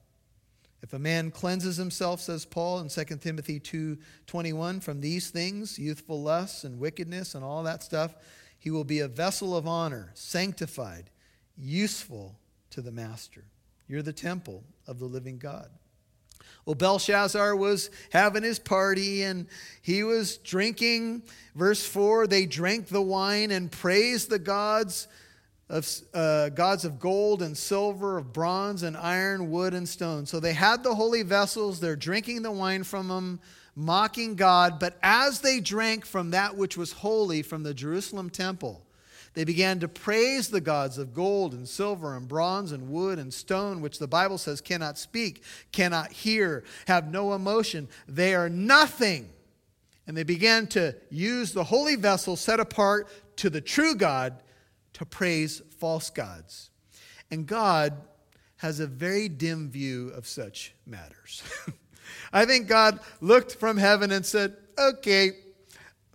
[0.82, 6.20] If a man cleanses himself, says Paul in 2 Timothy 2:21, from these things, youthful
[6.20, 8.16] lusts and wickedness and all that stuff,
[8.58, 11.08] he will be a vessel of honor, sanctified,
[11.56, 12.39] useful
[12.70, 13.44] to the master.
[13.88, 15.68] You're the temple of the living God.
[16.64, 19.46] Well, Belshazzar was having his party and
[19.82, 21.22] he was drinking.
[21.54, 25.08] Verse 4 they drank the wine and praised the gods
[25.68, 30.26] of, uh, gods of gold and silver, of bronze and iron, wood and stone.
[30.26, 33.40] So they had the holy vessels, they're drinking the wine from them,
[33.76, 34.78] mocking God.
[34.78, 38.84] But as they drank from that which was holy from the Jerusalem temple,
[39.34, 43.32] they began to praise the gods of gold and silver and bronze and wood and
[43.32, 47.88] stone, which the Bible says cannot speak, cannot hear, have no emotion.
[48.08, 49.30] They are nothing.
[50.06, 54.42] And they began to use the holy vessel set apart to the true God
[54.94, 56.70] to praise false gods.
[57.30, 57.94] And God
[58.56, 61.44] has a very dim view of such matters.
[62.32, 65.32] I think God looked from heaven and said, Okay,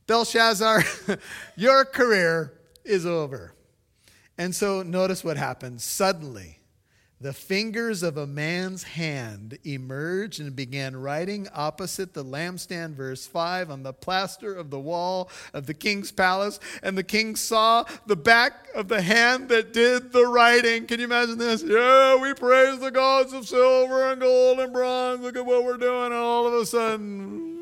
[0.07, 0.83] Belshazzar,
[1.55, 2.54] your career
[2.85, 3.53] is over.
[4.37, 5.83] And so notice what happens.
[5.83, 6.59] Suddenly,
[7.21, 13.71] the fingers of a man's hand emerged and began writing opposite the lampstand, verse 5,
[13.71, 16.59] on the plaster of the wall of the king's palace.
[16.83, 20.87] And the king saw the back of the hand that did the writing.
[20.87, 21.63] Can you imagine this?
[21.63, 25.21] Yeah, we praise the gods of silver and gold and bronze.
[25.21, 26.07] Look at what we're doing.
[26.07, 27.54] And all of a sudden,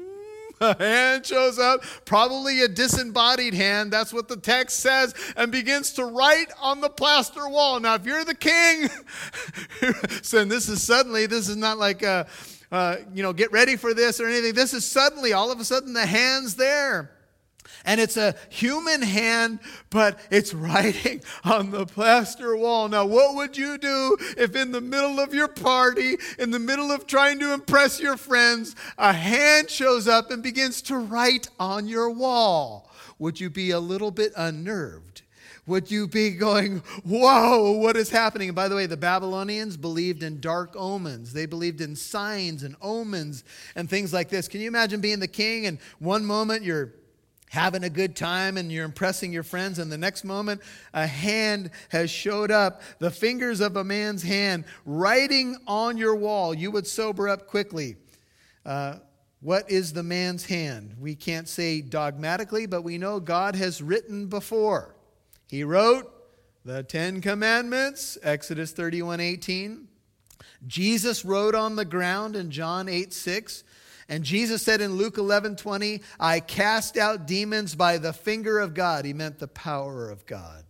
[0.63, 3.91] a hand shows up, probably a disembodied hand.
[3.91, 7.80] That's what the text says, and begins to write on the plaster wall.
[7.80, 8.89] Now, if you're the king,
[10.21, 12.28] saying this is suddenly, this is not like a,
[12.71, 14.54] uh, you know, get ready for this or anything.
[14.54, 17.12] This is suddenly, all of a sudden, the hand's there.
[17.86, 22.88] And it's a human hand, but it's writing on the plaster wall.
[22.89, 26.91] Now, what would you do if in the middle of your party, in the middle
[26.91, 31.88] of trying to impress your friends, a hand shows up and begins to write on
[31.88, 32.89] your wall?
[33.19, 35.21] Would you be a little bit unnerved?
[35.65, 38.49] Would you be going, whoa, what is happening?
[38.49, 41.32] And by the way, the Babylonians believed in dark omens.
[41.32, 43.45] They believed in signs and omens
[43.76, 44.49] and things like this.
[44.49, 46.91] Can you imagine being the king and one moment you're
[47.54, 50.60] having a good time and you're impressing your friends, and the next moment
[50.92, 56.56] a hand has showed up, the fingers of a man's hand writing on your wall.
[56.56, 57.96] You would sober up quickly.
[58.66, 58.96] Uh,
[59.39, 60.96] what is the man's hand?
[61.00, 64.96] We can't say dogmatically, but we know God has written before.
[65.48, 66.12] He wrote
[66.66, 69.88] the Ten Commandments, Exodus 31 18.
[70.66, 73.63] Jesus wrote on the ground in John 8 6.
[74.10, 78.74] And Jesus said in Luke 11 20, I cast out demons by the finger of
[78.74, 79.06] God.
[79.06, 80.63] He meant the power of God.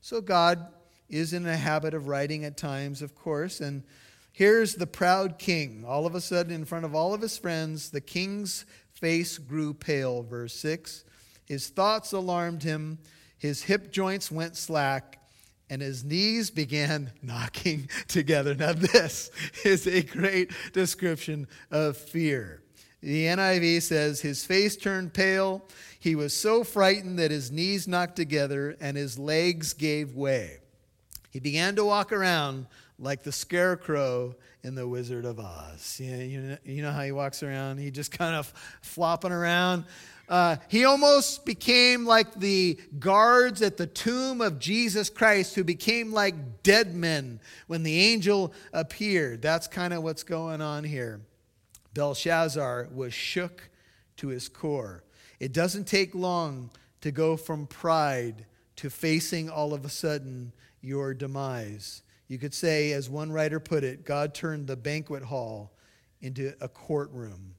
[0.00, 0.66] So God
[1.08, 3.60] is in a habit of writing at times, of course.
[3.60, 3.84] And
[4.32, 5.84] here's the proud king.
[5.86, 9.74] All of a sudden, in front of all of his friends, the king's face grew
[9.74, 10.22] pale.
[10.22, 11.04] Verse 6.
[11.44, 12.98] His thoughts alarmed him,
[13.38, 15.18] his hip joints went slack.
[15.70, 18.54] And his knees began knocking together.
[18.54, 19.30] Now, this
[19.64, 22.61] is a great description of fear.
[23.02, 25.62] The NIV says, His face turned pale.
[25.98, 30.58] He was so frightened that his knees knocked together and his legs gave way.
[31.30, 32.66] He began to walk around
[32.98, 36.00] like the scarecrow in The Wizard of Oz.
[36.00, 37.78] You know, how he walks around?
[37.78, 39.84] He just kind of flopping around.
[40.28, 46.12] Uh, he almost became like the guards at the tomb of Jesus Christ, who became
[46.12, 49.42] like dead men when the angel appeared.
[49.42, 51.20] That's kind of what's going on here.
[51.94, 53.70] Belshazzar was shook
[54.16, 55.04] to his core.
[55.40, 61.14] It doesn't take long to go from pride to facing all of a sudden your
[61.14, 62.02] demise.
[62.28, 65.72] You could say, as one writer put it, God turned the banquet hall
[66.20, 67.54] into a courtroom,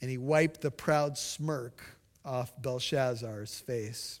[0.00, 1.80] and he wiped the proud smirk
[2.24, 4.20] off Belshazzar's face.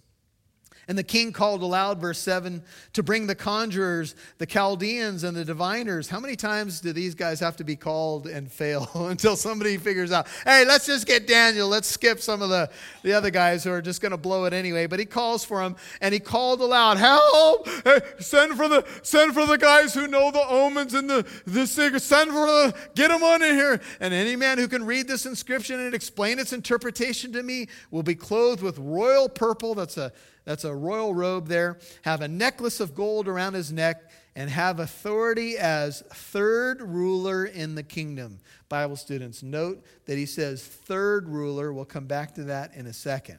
[0.88, 2.62] And the king called aloud, verse 7,
[2.94, 6.08] to bring the conjurers, the Chaldeans, and the diviners.
[6.08, 10.10] How many times do these guys have to be called and fail until somebody figures
[10.10, 11.68] out, hey, let's just get Daniel.
[11.68, 12.68] Let's skip some of the,
[13.02, 14.86] the other guys who are just going to blow it anyway.
[14.86, 17.68] But he calls for him, and he called aloud, help!
[17.84, 21.66] Hey, send, for the, send for the guys who know the omens and the, the
[21.66, 22.04] secrets.
[22.04, 23.80] Send for the, get them on in here.
[24.00, 28.02] And any man who can read this inscription and explain its interpretation to me will
[28.02, 29.74] be clothed with royal purple.
[29.74, 30.12] That's a
[30.44, 34.80] that's a royal robe there, have a necklace of gold around his neck, and have
[34.80, 38.38] authority as third ruler in the kingdom.
[38.68, 41.72] Bible students, note that he says third ruler.
[41.72, 43.38] We'll come back to that in a second.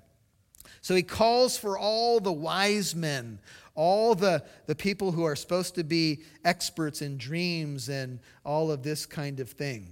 [0.82, 3.40] So he calls for all the wise men,
[3.74, 8.84] all the, the people who are supposed to be experts in dreams and all of
[8.84, 9.88] this kind of thing.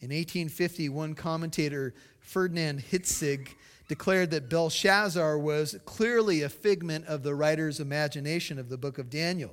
[0.00, 3.48] In 1850, one commentator, Ferdinand Hitzig,
[3.90, 9.10] declared that Belshazzar was clearly a figment of the writer's imagination of the book of
[9.10, 9.52] Daniel.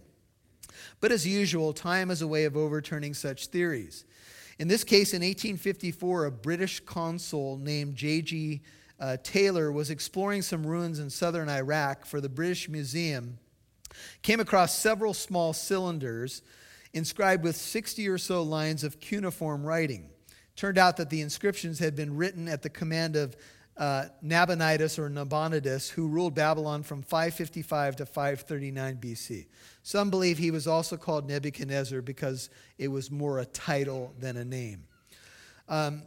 [0.99, 4.05] But as usual, time is a way of overturning such theories.
[4.59, 8.61] In this case, in 1854, a British consul named J.G.
[8.99, 13.39] Uh, Taylor was exploring some ruins in southern Iraq for the British Museum,
[14.21, 16.43] came across several small cylinders
[16.93, 20.11] inscribed with 60 or so lines of cuneiform writing.
[20.55, 23.35] Turned out that the inscriptions had been written at the command of
[23.77, 29.45] uh, Nabonidus or Nabonidus, who ruled Babylon from 555 to 539 BC.
[29.83, 34.45] Some believe he was also called Nebuchadnezzar because it was more a title than a
[34.45, 34.83] name.
[35.69, 36.03] Um,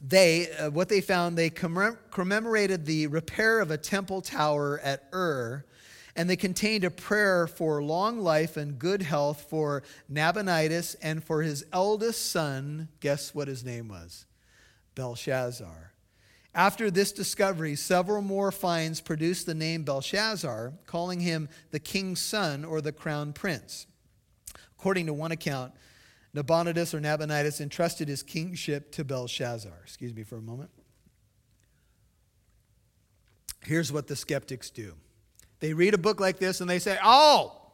[0.00, 5.64] they, uh, what they found, they commemorated the repair of a temple tower at Ur,
[6.14, 11.42] and they contained a prayer for long life and good health for Nabonidus and for
[11.42, 12.88] his eldest son.
[13.00, 14.26] Guess what his name was?
[14.94, 15.87] Belshazzar.
[16.58, 22.64] After this discovery, several more finds produced the name Belshazzar, calling him the king's son
[22.64, 23.86] or the crown prince.
[24.76, 25.72] According to one account,
[26.34, 29.78] Nabonidus or Nabonidus entrusted his kingship to Belshazzar.
[29.84, 30.70] Excuse me for a moment.
[33.64, 34.94] Here's what the skeptics do
[35.60, 37.70] they read a book like this and they say, Oh,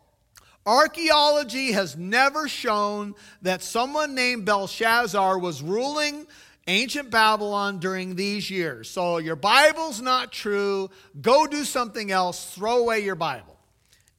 [0.67, 6.27] archaeology has never shown that someone named Belshazzar was ruling
[6.67, 8.89] ancient Babylon during these years.
[8.89, 10.91] So your Bible's not true.
[11.21, 12.55] Go do something else.
[12.55, 13.59] Throw away your Bible.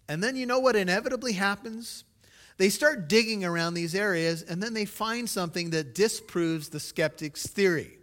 [0.07, 2.03] And then you know what inevitably happens?
[2.57, 7.47] They start digging around these areas and then they find something that disproves the skeptic's
[7.47, 7.97] theory.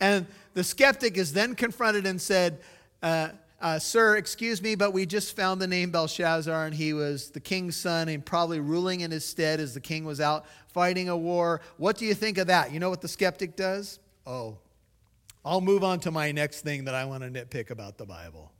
[0.00, 2.60] And the skeptic is then confronted and said,
[3.02, 3.30] uh,
[3.60, 7.40] uh, Sir, excuse me, but we just found the name Belshazzar, and he was the
[7.40, 11.16] king's son and probably ruling in his stead as the king was out fighting a
[11.16, 11.60] war.
[11.76, 12.72] What do you think of that?
[12.72, 13.98] You know what the skeptic does?
[14.26, 14.58] Oh,
[15.44, 18.52] I'll move on to my next thing that I want to nitpick about the Bible.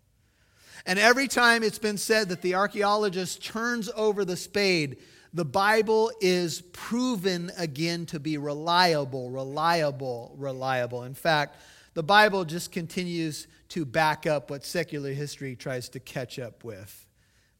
[0.86, 4.96] And every time it's been said that the archaeologist turns over the spade,
[5.34, 11.04] the Bible is proven again to be reliable, reliable, reliable.
[11.04, 11.56] In fact,
[11.94, 17.06] the Bible just continues to back up what secular history tries to catch up with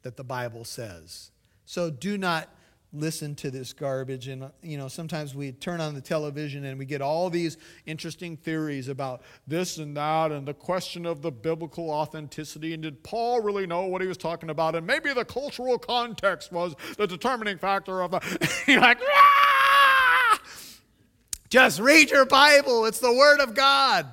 [0.02, 1.30] that the Bible says.
[1.64, 2.48] So do not
[2.92, 4.28] listen to this garbage.
[4.28, 8.36] And you know sometimes we turn on the television and we get all these interesting
[8.36, 12.72] theories about this and that and the question of the biblical authenticity.
[12.72, 14.74] And did paul really know what he was talking about?
[14.74, 20.40] And maybe the cultural context was the determining factor of the you're like ah!
[21.50, 22.86] just read your bible.
[22.86, 24.06] It's the word of god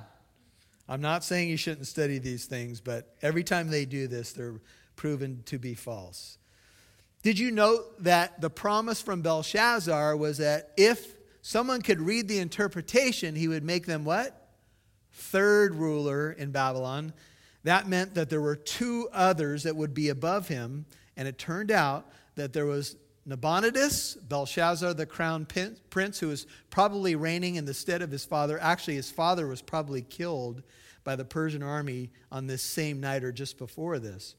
[0.88, 4.60] i'm not saying you shouldn't study these things but every time they do this they're
[4.96, 6.38] proven to be false
[7.26, 12.38] did you note that the promise from Belshazzar was that if someone could read the
[12.38, 14.48] interpretation, he would make them what?
[15.12, 17.12] Third ruler in Babylon.
[17.64, 20.86] That meant that there were two others that would be above him.
[21.16, 22.06] And it turned out
[22.36, 22.94] that there was
[23.26, 25.46] Nabonidus, Belshazzar, the crown
[25.90, 28.58] prince, who was probably reigning in the stead of his father.
[28.62, 30.62] Actually, his father was probably killed
[31.02, 34.36] by the Persian army on this same night or just before this.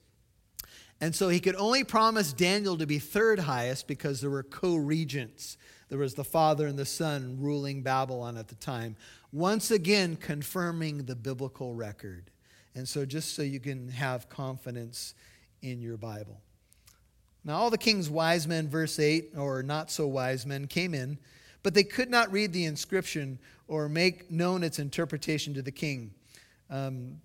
[1.02, 4.76] And so he could only promise Daniel to be third highest because there were co
[4.76, 5.58] regents.
[5.90, 8.96] There was the father and the son ruling Babylon at the time.
[9.32, 12.32] Once again, confirming the biblical record.
[12.74, 15.14] And so, just so you can have confidence
[15.62, 16.42] in your Bible.
[17.44, 21.18] Now, all the king's wise men, verse 8, or not so wise men, came in,
[21.64, 26.12] but they could not read the inscription or make known its interpretation to the king.
[26.70, 27.22] Um,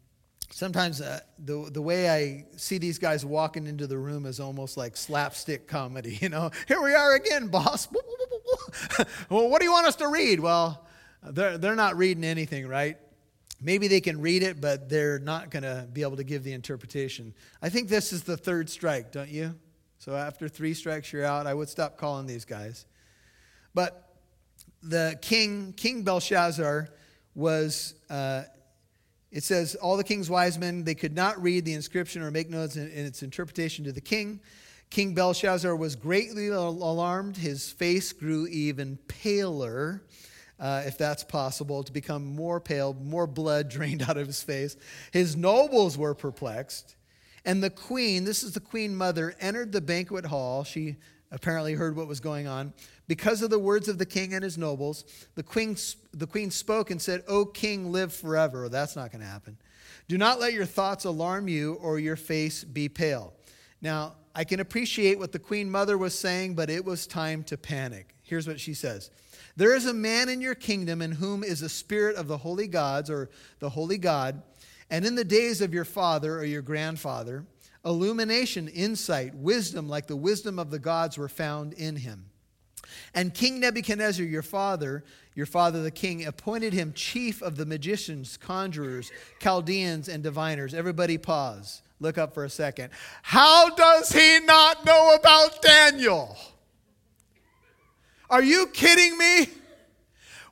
[0.51, 4.77] sometimes uh, the, the way I see these guys walking into the room is almost
[4.77, 6.19] like slapstick comedy.
[6.23, 7.89] You know, here we are again, boss.
[9.29, 10.39] well, what do you want us to read?
[10.39, 10.87] Well,
[11.23, 12.97] they're, they're not reading anything, right?
[13.61, 16.53] Maybe they can read it, but they're not going to be able to give the
[16.53, 17.35] interpretation.
[17.61, 19.55] I think this is the third strike, don't you?
[20.05, 21.47] So after three strikes, you're out.
[21.47, 22.87] I would stop calling these guys.
[23.73, 24.17] But
[24.83, 26.89] the king, King Belshazzar,
[27.37, 27.95] was.
[28.11, 28.43] Uh,
[29.31, 32.51] it says, All the king's wise men, they could not read the inscription or make
[32.51, 34.41] notes in, in its interpretation to the king.
[34.91, 37.37] King Belshazzar was greatly alarmed.
[37.37, 40.03] His face grew even paler,
[40.59, 44.77] uh, if that's possible, to become more pale, more blood drained out of his face.
[45.13, 46.97] His nobles were perplexed.
[47.45, 50.65] And the queen, this is the queen mother, entered the banquet hall.
[50.65, 50.97] She
[51.31, 52.73] apparently heard what was going on.
[53.09, 55.77] Because of the words of the king and his nobles, the queen,
[56.13, 58.69] the queen spoke and said, O king, live forever.
[58.69, 59.57] That's not going to happen.
[60.09, 63.33] Do not let your thoughts alarm you or your face be pale.
[63.81, 67.57] Now, I can appreciate what the queen mother was saying, but it was time to
[67.57, 68.15] panic.
[68.23, 69.11] Here's what she says
[69.57, 72.69] There is a man in your kingdom in whom is the spirit of the holy
[72.69, 74.43] gods or the holy God.
[74.91, 77.45] And in the days of your father or your grandfather,
[77.85, 82.27] illumination, insight, wisdom, like the wisdom of the gods, were found in him.
[83.15, 85.05] And King Nebuchadnezzar, your father,
[85.35, 89.11] your father the king, appointed him chief of the magicians, conjurers,
[89.41, 90.75] Chaldeans, and diviners.
[90.75, 91.83] Everybody pause.
[92.01, 92.91] Look up for a second.
[93.23, 96.37] How does he not know about Daniel?
[98.29, 99.47] Are you kidding me?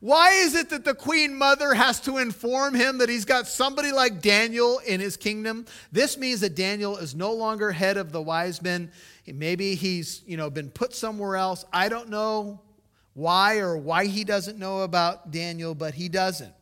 [0.00, 3.92] Why is it that the queen mother has to inform him that he's got somebody
[3.92, 5.66] like Daniel in his kingdom?
[5.92, 8.90] This means that Daniel is no longer head of the wise men.
[9.26, 11.66] Maybe he's, you know, been put somewhere else.
[11.70, 12.62] I don't know
[13.12, 16.54] why or why he doesn't know about Daniel, but he doesn't.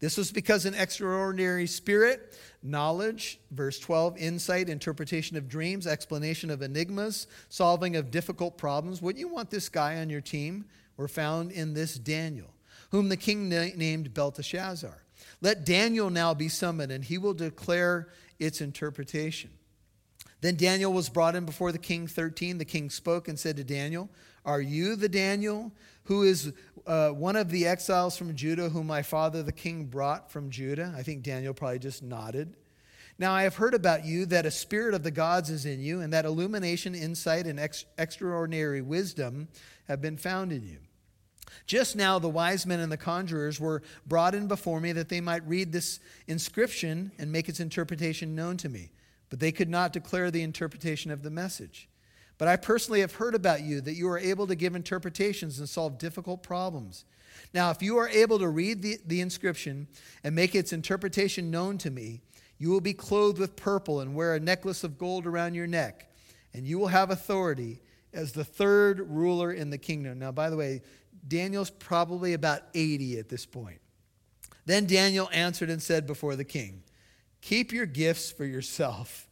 [0.00, 6.62] This was because an extraordinary spirit, knowledge, verse 12, insight, interpretation of dreams, explanation of
[6.62, 9.00] enigmas, solving of difficult problems.
[9.00, 10.64] Wouldn't you want this guy on your team?
[11.00, 12.54] Were found in this Daniel,
[12.90, 15.02] whom the king na- named Belteshazzar.
[15.40, 19.50] Let Daniel now be summoned, and he will declare its interpretation.
[20.42, 22.06] Then Daniel was brought in before the king.
[22.06, 22.58] 13.
[22.58, 24.10] The king spoke and said to Daniel,
[24.44, 25.72] Are you the Daniel
[26.04, 26.52] who is
[26.86, 30.94] uh, one of the exiles from Judah, whom my father the king brought from Judah?
[30.96, 32.56] I think Daniel probably just nodded.
[33.18, 36.00] Now I have heard about you that a spirit of the gods is in you,
[36.00, 39.48] and that illumination, insight, and ex- extraordinary wisdom
[39.88, 40.78] have been found in you.
[41.66, 45.20] Just now, the wise men and the conjurers were brought in before me that they
[45.20, 48.90] might read this inscription and make its interpretation known to me.
[49.28, 51.88] But they could not declare the interpretation of the message.
[52.38, 55.68] But I personally have heard about you that you are able to give interpretations and
[55.68, 57.04] solve difficult problems.
[57.52, 59.88] Now, if you are able to read the, the inscription
[60.24, 62.22] and make its interpretation known to me,
[62.60, 66.10] You will be clothed with purple and wear a necklace of gold around your neck,
[66.52, 67.80] and you will have authority
[68.12, 70.18] as the third ruler in the kingdom.
[70.18, 70.82] Now, by the way,
[71.26, 73.80] Daniel's probably about 80 at this point.
[74.66, 76.82] Then Daniel answered and said before the king,
[77.40, 79.28] Keep your gifts for yourself,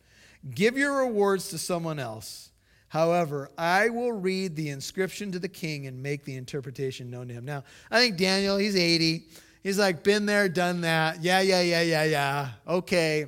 [0.54, 2.50] give your rewards to someone else.
[2.88, 7.34] However, I will read the inscription to the king and make the interpretation known to
[7.34, 7.44] him.
[7.44, 9.26] Now, I think Daniel, he's 80.
[9.62, 11.22] He's like, been there, done that.
[11.22, 12.48] Yeah, yeah, yeah, yeah, yeah.
[12.66, 13.26] Okay.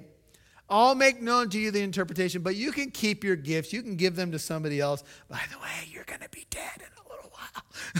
[0.70, 3.72] I'll make known to you the interpretation, but you can keep your gifts.
[3.72, 5.04] You can give them to somebody else.
[5.28, 6.82] By the way, you're going to be dead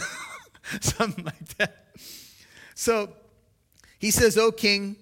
[0.81, 1.87] Something like that.
[2.75, 3.09] So
[3.99, 4.95] he says, O king,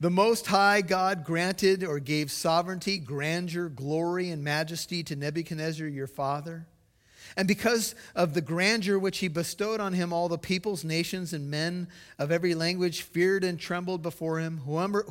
[0.00, 6.06] the Most High God granted or gave sovereignty, grandeur, glory, and majesty to Nebuchadnezzar your
[6.06, 6.66] father.
[7.36, 11.50] And because of the grandeur which he bestowed on him, all the peoples, nations, and
[11.50, 14.58] men of every language feared and trembled before him.
[14.58, 15.04] Whomever,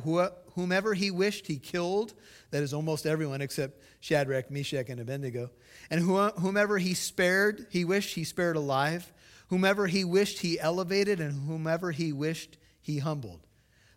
[0.54, 2.14] whomever he wished, he killed.
[2.50, 5.50] That is almost everyone except Shadrach, Meshach, and Abednego.
[5.90, 9.12] And whomever he spared, he wished, he spared alive.
[9.48, 11.20] Whomever he wished, he elevated.
[11.20, 13.46] And whomever he wished, he humbled.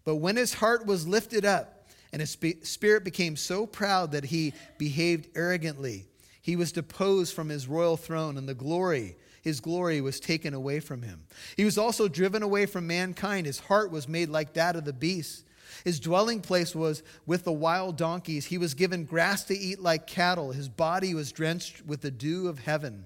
[0.03, 1.73] But when his heart was lifted up,
[2.13, 6.07] and his spirit became so proud that he behaved arrogantly,
[6.41, 10.79] he was deposed from his royal throne, and the glory, his glory, was taken away
[10.79, 11.25] from him.
[11.57, 13.45] He was also driven away from mankind.
[13.45, 15.43] His heart was made like that of the beasts.
[15.83, 18.45] His dwelling place was with the wild donkeys.
[18.45, 20.51] He was given grass to eat like cattle.
[20.51, 23.05] His body was drenched with the dew of heaven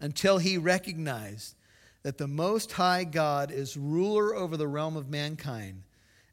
[0.00, 1.54] until he recognized
[2.02, 5.82] that the Most High God is ruler over the realm of mankind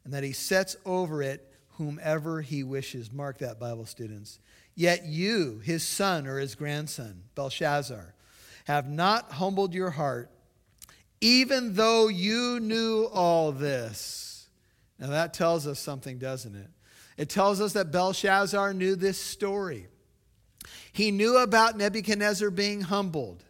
[0.04, 1.46] and that he sets over it
[1.78, 3.12] whomever he wishes.
[3.12, 4.40] Mark that, Bible students.
[4.76, 8.14] Yet you, his son or his grandson, Belshazzar,
[8.66, 10.30] have not humbled your heart,
[11.22, 14.29] even though you knew all this.
[15.00, 16.70] Now that tells us something, doesn't it?
[17.18, 19.88] It tells us that Belshazzar knew this story.
[20.92, 23.44] He knew about Nebuchadnezzar being humbled.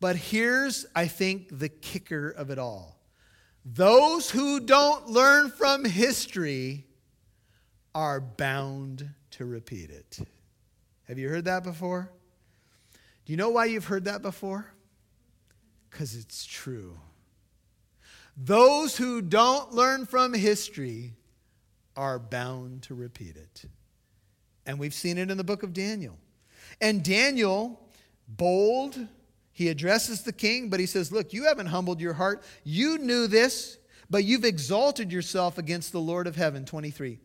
[0.00, 2.96] But here's, I think, the kicker of it all
[3.64, 6.86] those who don't learn from history
[7.94, 10.18] are bound to repeat it.
[11.04, 12.10] Have you heard that before?
[13.26, 14.72] Do you know why you've heard that before?
[15.90, 16.98] Because it's true.
[18.40, 21.14] Those who don't learn from history
[21.96, 23.64] are bound to repeat it.
[24.64, 26.16] And we've seen it in the book of Daniel.
[26.80, 27.80] And Daniel,
[28.28, 28.96] bold,
[29.50, 32.44] he addresses the king, but he says, Look, you haven't humbled your heart.
[32.62, 33.78] You knew this,
[34.08, 36.64] but you've exalted yourself against the Lord of heaven.
[36.64, 37.18] 23.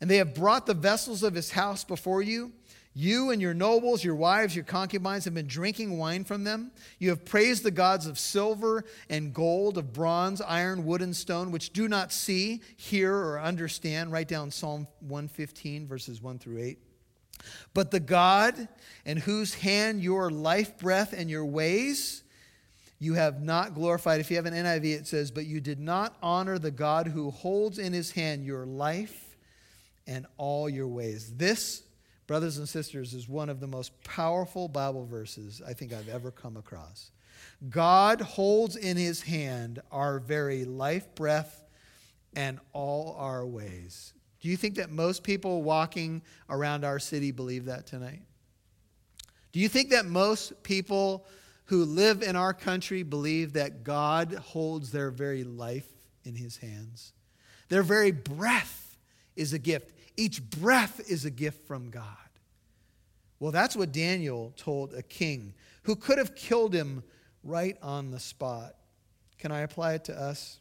[0.00, 2.52] And they have brought the vessels of his house before you
[2.92, 6.72] you and your nobles, your wives, your concubines have been drinking wine from them.
[6.98, 11.52] You have praised the gods of silver and gold, of bronze, iron, wood, and stone,
[11.52, 14.10] which do not see, hear, or understand.
[14.10, 16.78] Write down Psalm 115, verses 1 through 8.
[17.74, 18.68] But the God
[19.04, 22.24] in whose hand your life breath and your ways
[22.98, 24.20] you have not glorified.
[24.20, 27.30] If you have an NIV, it says, But you did not honor the God who
[27.30, 29.36] holds in his hand your life
[30.06, 31.32] and all your ways.
[31.36, 31.82] This
[32.30, 36.30] brothers and sisters, is one of the most powerful Bible verses I think I've ever
[36.30, 37.10] come across.
[37.68, 41.64] God holds in his hand our very life breath
[42.36, 44.12] and all our ways.
[44.38, 48.22] Do you think that most people walking around our city believe that tonight?
[49.50, 51.26] Do you think that most people
[51.64, 55.88] who live in our country believe that God holds their very life
[56.22, 57.12] in his hands?
[57.70, 58.96] Their very breath
[59.34, 59.96] is a gift.
[60.16, 62.19] Each breath is a gift from God.
[63.40, 67.02] Well, that's what Daniel told a king who could have killed him
[67.42, 68.74] right on the spot.
[69.38, 70.60] Can I apply it to us?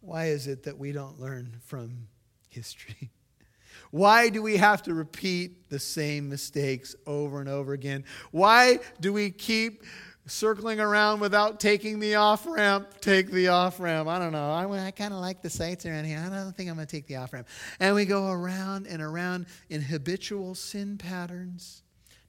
[0.00, 2.08] Why is it that we don't learn from
[2.48, 3.10] history?
[3.90, 8.04] Why do we have to repeat the same mistakes over and over again?
[8.32, 9.84] Why do we keep
[10.28, 14.08] circling around without taking the off ramp, take the off ramp.
[14.08, 14.50] I don't know.
[14.50, 16.18] I, I kind of like the sights around here.
[16.18, 17.48] I don't think I'm going to take the off ramp.
[17.80, 21.82] And we go around and around in habitual sin patterns,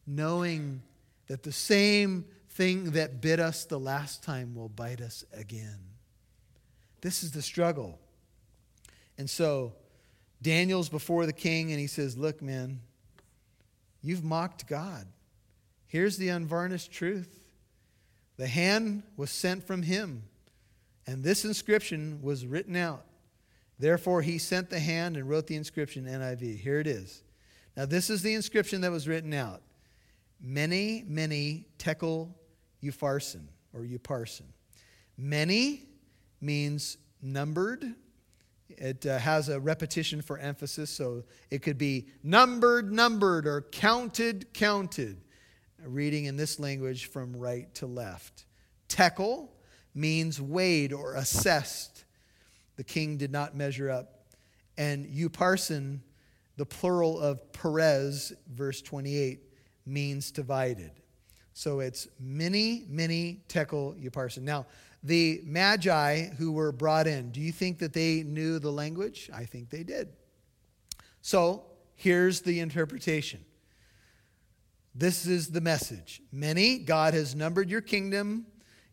[0.07, 0.81] knowing
[1.27, 5.79] that the same thing that bit us the last time will bite us again.
[7.01, 7.99] This is the struggle.
[9.17, 9.73] And so
[10.41, 12.81] Daniel's before the king and he says, Look, man,
[14.01, 15.07] you've mocked God.
[15.87, 17.38] Here's the unvarnished truth
[18.39, 20.23] the hand was sent from him,
[21.05, 23.03] and this inscription was written out.
[23.77, 26.57] Therefore, he sent the hand and wrote the inscription NIV.
[26.57, 27.21] Here it is.
[27.75, 29.61] Now, this is the inscription that was written out
[30.39, 32.33] Mene, mene tekel,
[32.81, 34.47] upharsin, or upharsin.
[35.17, 35.79] Mene
[36.39, 37.93] means numbered,
[38.69, 44.53] It uh, has a repetition for emphasis, so it could be numbered, numbered, or counted,
[44.53, 45.17] counted.
[45.85, 48.45] Reading in this language from right to left.
[48.87, 49.49] Tekel
[49.93, 52.05] means weighed or assessed.
[52.75, 54.25] The king did not measure up.
[54.77, 55.99] And upharsin,
[56.57, 59.41] the plural of Peres, verse 28,
[59.85, 60.91] means divided.
[61.53, 64.43] So it's mene, mene tekel upharsin.
[64.43, 64.65] Now,
[65.03, 69.29] the magi who were brought in, do you think that they knew the language?
[69.33, 70.09] I think they did.
[71.21, 71.65] So
[71.95, 73.43] here's the interpretation.
[74.95, 76.21] This is the message.
[76.31, 78.45] Mene, God has numbered your kingdom,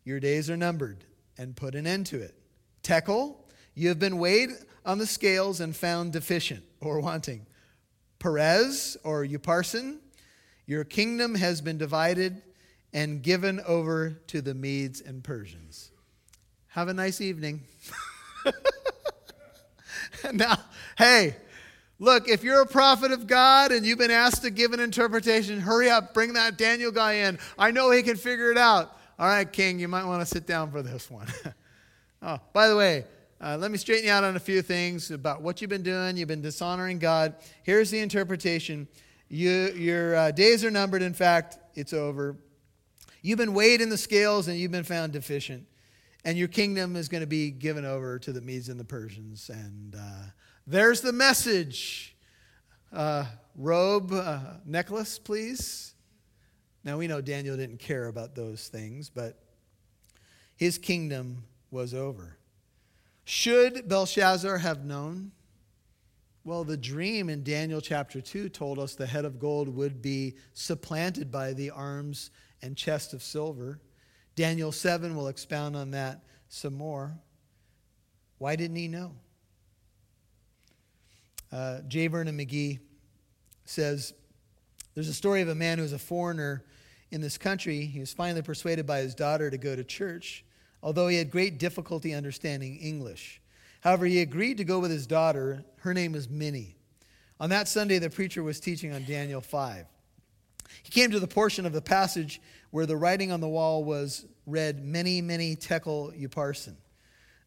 [0.03, 1.03] your days are numbered,
[1.37, 2.35] and put an end to it.
[2.83, 3.35] Tekel,
[3.73, 4.49] you have been weighed
[4.85, 7.45] on the scales and found deficient or wanting.
[8.19, 9.99] Peres or Upharsin,
[10.65, 12.41] your kingdom has been divided
[12.93, 15.91] and given over to the Medes and Persians.
[16.67, 17.61] Have a nice evening.
[20.33, 20.57] now,
[20.97, 21.35] hey,
[21.99, 25.59] look, if you're a prophet of God and you've been asked to give an interpretation,
[25.59, 27.39] hurry up, bring that Daniel guy in.
[27.57, 28.97] I know he can figure it out.
[29.19, 31.27] All right, King, you might want to sit down for this one.
[32.21, 33.05] oh, by the way,
[33.41, 36.17] uh, let me straighten you out on a few things about what you've been doing.
[36.17, 37.35] You've been dishonoring God.
[37.63, 38.87] Here's the interpretation
[39.29, 41.01] you, Your uh, days are numbered.
[41.01, 42.37] In fact, it's over.
[43.21, 45.65] You've been weighed in the scales and you've been found deficient.
[46.23, 49.49] And your kingdom is going to be given over to the Medes and the Persians.
[49.49, 50.23] And uh,
[50.67, 52.15] there's the message.
[52.91, 55.93] Uh, robe, uh, necklace, please.
[56.83, 59.39] Now we know Daniel didn't care about those things, but
[60.55, 62.37] his kingdom was over.
[63.23, 65.31] Should Belshazzar have known?
[66.43, 70.35] Well, the dream in Daniel chapter 2 told us the head of gold would be
[70.53, 73.81] supplanted by the arms and chest of silver.
[74.35, 77.17] Daniel 7 will expound on that some more.
[78.37, 79.15] Why didn't he know?
[81.51, 82.07] Uh, J.
[82.07, 82.79] Vernon McGee
[83.65, 84.13] says
[84.93, 86.63] there's a story of a man who was a foreigner
[87.11, 87.85] in this country.
[87.85, 90.43] He was finally persuaded by his daughter to go to church,
[90.81, 93.41] although he had great difficulty understanding English.
[93.81, 95.63] However, he agreed to go with his daughter.
[95.77, 96.75] Her name was Minnie.
[97.39, 99.85] On that Sunday, the preacher was teaching on Daniel 5.
[100.83, 102.41] He came to the portion of the passage
[102.71, 106.75] where the writing on the wall was read, Mene, mene tekel upharsin.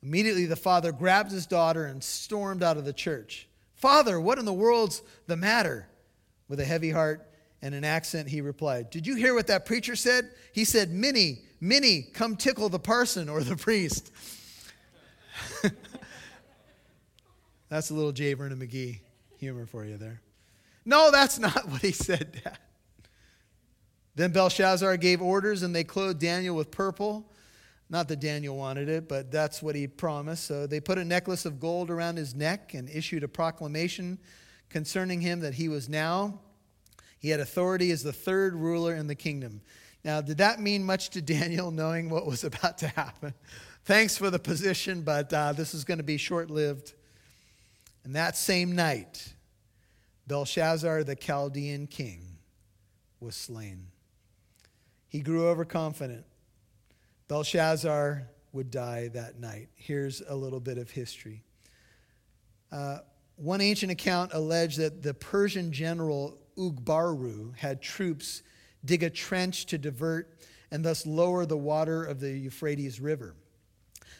[0.02, 3.48] Immediately, the father grabbed his daughter and stormed out of the church.
[3.80, 5.86] Father, what in the world's the matter?
[6.48, 7.26] With a heavy heart
[7.62, 10.30] and an accent, he replied, Did you hear what that preacher said?
[10.52, 14.12] He said, Minnie, Minnie, come tickle the parson or the priest.
[17.68, 18.34] that's a little J.
[18.34, 19.00] Vernon McGee
[19.38, 20.20] humor for you there.
[20.84, 22.58] No, that's not what he said, Dad.
[24.16, 27.29] Then Belshazzar gave orders, and they clothed Daniel with purple.
[27.90, 30.44] Not that Daniel wanted it, but that's what he promised.
[30.44, 34.18] So they put a necklace of gold around his neck and issued a proclamation
[34.68, 36.38] concerning him that he was now,
[37.18, 39.60] he had authority as the third ruler in the kingdom.
[40.04, 43.34] Now, did that mean much to Daniel knowing what was about to happen?
[43.84, 46.94] Thanks for the position, but uh, this is going to be short lived.
[48.04, 49.34] And that same night,
[50.28, 52.22] Belshazzar, the Chaldean king,
[53.18, 53.88] was slain.
[55.08, 56.24] He grew overconfident.
[57.30, 59.68] Belshazzar would die that night.
[59.76, 61.44] Here's a little bit of history.
[62.72, 62.98] Uh,
[63.36, 68.42] one ancient account alleged that the Persian general Ugbaru had troops
[68.84, 70.40] dig a trench to divert
[70.72, 73.36] and thus lower the water of the Euphrates River.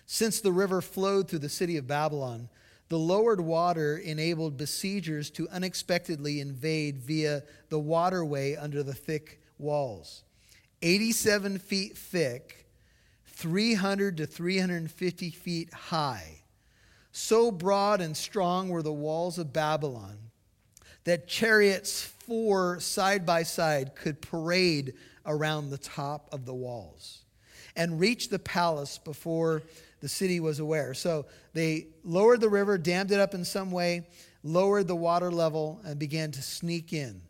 [0.06, 2.48] Since the river flowed through the city of Babylon,
[2.90, 10.22] the lowered water enabled besiegers to unexpectedly invade via the waterway under the thick walls.
[10.80, 12.60] 87 feet thick,
[13.40, 16.42] 300 to 350 feet high.
[17.10, 20.18] So broad and strong were the walls of Babylon
[21.04, 24.92] that chariots four side by side could parade
[25.24, 27.22] around the top of the walls
[27.74, 29.62] and reach the palace before
[30.00, 30.92] the city was aware.
[30.92, 31.24] So
[31.54, 34.06] they lowered the river, dammed it up in some way,
[34.42, 37.22] lowered the water level, and began to sneak in.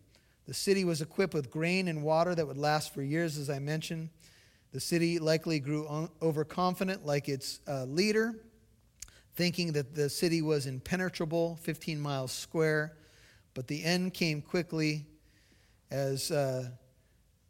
[0.47, 3.61] The city was equipped with grain and water that would last for years, as I
[3.61, 4.11] mentioned.
[4.73, 8.37] The city likely grew overconfident, like its uh, leader,
[9.35, 12.97] thinking that the city was impenetrable, 15 miles square.
[13.55, 15.07] But the end came quickly
[15.91, 16.71] as uh,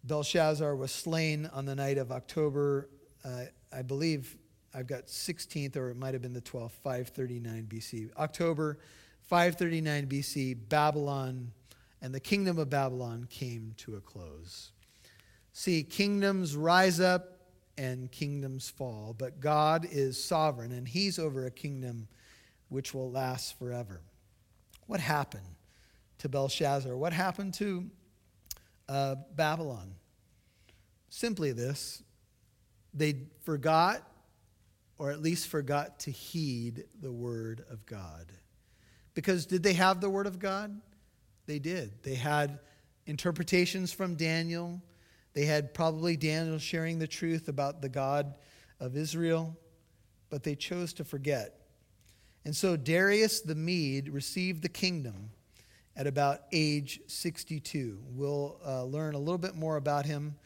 [0.04, 2.88] Belshazzar was slain on the night of October,
[3.24, 4.36] uh, I believe
[4.74, 8.16] I've got 16th, or it might have been the 12th, 539 BC.
[8.16, 8.78] October
[9.22, 11.52] 539 BC, Babylon
[12.02, 14.72] and the kingdom of Babylon came to a close.
[15.52, 17.38] See, kingdoms rise up
[17.76, 22.08] and kingdoms fall, but God is sovereign, and He's over a kingdom
[22.68, 24.00] which will last forever.
[24.86, 25.56] What happened
[26.18, 26.96] to Belshazzar?
[26.96, 27.86] What happened to
[28.88, 29.94] uh, Babylon?
[31.08, 32.02] Simply this
[32.92, 34.02] they forgot,
[34.98, 38.26] or at least forgot to heed the word of God.
[39.14, 40.80] Because did they have the word of God?
[41.46, 42.02] They did.
[42.02, 42.58] They had
[43.06, 44.80] interpretations from Daniel.
[45.32, 48.34] They had probably Daniel sharing the truth about the God
[48.80, 49.56] of Israel,
[50.28, 51.60] but they chose to forget.
[52.44, 55.30] And so Darius the Mede received the kingdom
[55.96, 57.98] at about age 62.
[58.10, 60.36] We'll uh, learn a little bit more about him.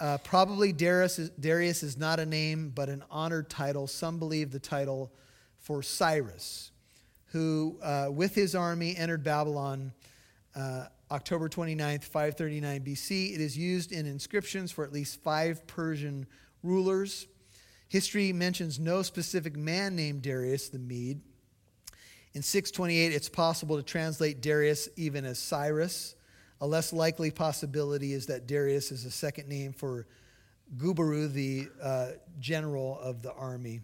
[0.00, 3.86] Uh, probably Darius is, Darius is not a name, but an honored title.
[3.86, 5.12] Some believe the title
[5.58, 6.72] for Cyrus,
[7.26, 9.92] who, uh, with his army, entered Babylon
[10.56, 13.34] uh, October 29th, 539 BC.
[13.34, 16.26] It is used in inscriptions for at least five Persian
[16.62, 17.26] rulers.
[17.88, 21.20] History mentions no specific man named Darius the Mede.
[22.34, 26.14] In 628, it's possible to translate Darius even as Cyrus.
[26.60, 30.06] A less likely possibility is that Darius is a second name for
[30.76, 32.08] Gubaru, the uh,
[32.38, 33.80] general of the army.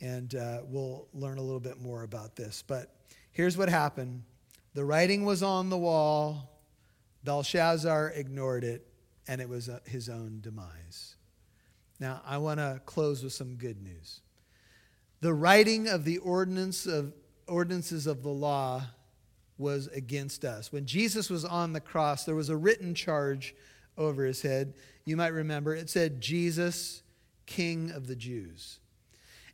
[0.00, 2.62] And uh, we'll learn a little bit more about this.
[2.64, 2.94] But
[3.32, 4.22] here's what happened
[4.74, 6.50] the writing was on the wall,
[7.22, 8.86] Belshazzar ignored it,
[9.26, 11.14] and it was uh, his own demise.
[12.00, 14.20] Now, I want to close with some good news.
[15.20, 17.14] The writing of the ordinance of,
[17.46, 18.82] ordinances of the law
[19.56, 20.72] was against us.
[20.72, 23.54] When Jesus was on the cross, there was a written charge
[23.96, 24.74] over his head.
[25.04, 27.02] You might remember it said, Jesus,
[27.46, 28.80] King of the Jews.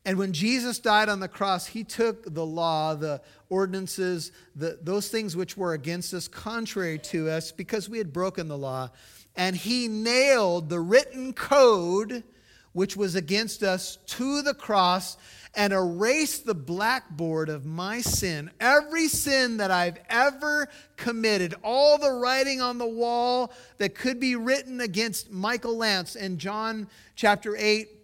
[0.04, 3.20] And when Jesus died on the cross, he took the law, the
[3.50, 8.48] ordinances, the, those things which were against us, contrary to us, because we had broken
[8.48, 8.90] the law,
[9.36, 12.24] and he nailed the written code
[12.72, 15.16] which was against us to the cross
[15.54, 18.50] and erased the blackboard of my sin.
[18.60, 24.36] Every sin that I've ever committed, all the writing on the wall that could be
[24.36, 27.99] written against Michael Lance in John chapter 8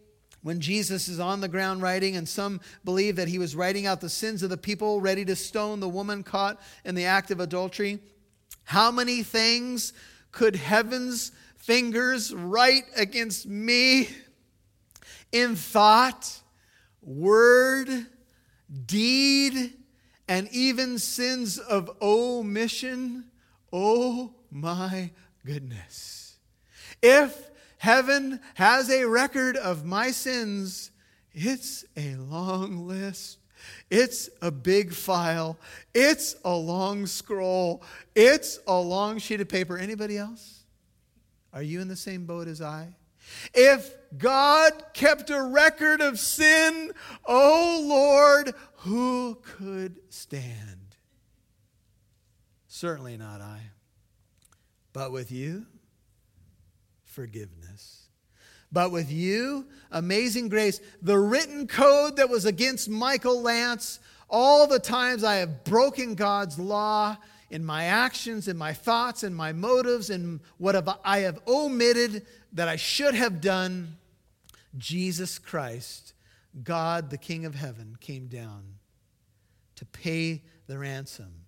[0.46, 4.00] when Jesus is on the ground writing, and some believe that he was writing out
[4.00, 7.40] the sins of the people, ready to stone the woman caught in the act of
[7.40, 7.98] adultery.
[8.62, 9.92] How many things
[10.30, 14.08] could heaven's fingers write against me
[15.32, 16.40] in thought,
[17.02, 17.88] word,
[18.86, 19.72] deed,
[20.28, 23.24] and even sins of omission?
[23.72, 25.10] Oh my
[25.44, 26.36] goodness.
[27.02, 27.45] If
[27.78, 30.90] heaven has a record of my sins,
[31.32, 33.38] it's a long list.
[33.90, 35.58] It's a big file.
[35.94, 37.82] It's a long scroll.
[38.14, 39.76] It's a long sheet of paper.
[39.76, 40.64] Anybody else?
[41.52, 42.94] Are you in the same boat as I?
[43.54, 46.92] If God kept a record of sin,
[47.24, 50.96] oh Lord, who could stand?
[52.68, 53.60] Certainly not I.
[54.92, 55.66] But with you,
[57.16, 58.08] forgiveness.
[58.70, 60.80] But with you, amazing grace.
[61.00, 66.58] The written code that was against Michael Lance, all the times I have broken God's
[66.58, 67.16] law
[67.48, 72.26] in my actions, in my thoughts, in my motives, and what have I have omitted
[72.52, 73.96] that I should have done,
[74.76, 76.12] Jesus Christ,
[76.62, 78.74] God, the King of heaven, came down
[79.76, 81.46] to pay the ransom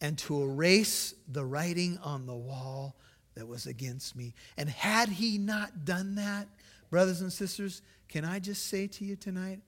[0.00, 2.96] and to erase the writing on the wall
[3.38, 4.34] that was against me.
[4.56, 6.48] And had he not done that,
[6.90, 9.60] brothers and sisters, can I just say to you tonight,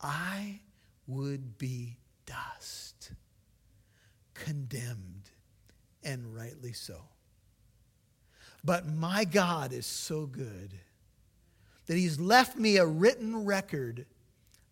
[0.00, 0.60] I
[1.06, 1.96] would be
[2.26, 3.12] dust,
[4.34, 5.30] condemned,
[6.02, 6.96] and rightly so.
[8.62, 10.74] But my God is so good
[11.86, 14.04] that he's left me a written record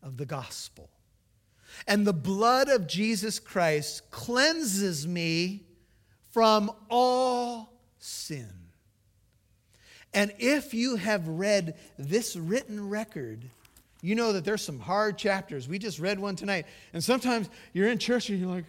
[0.03, 0.91] of the gospel.
[1.87, 5.63] And the blood of Jesus Christ cleanses me
[6.31, 7.72] from all
[8.03, 8.49] sin.
[10.15, 13.45] And if you have read this written record,
[14.03, 15.69] you know that there's some hard chapters.
[15.69, 16.67] We just read one tonight.
[16.93, 18.65] And sometimes you're in church and you're like,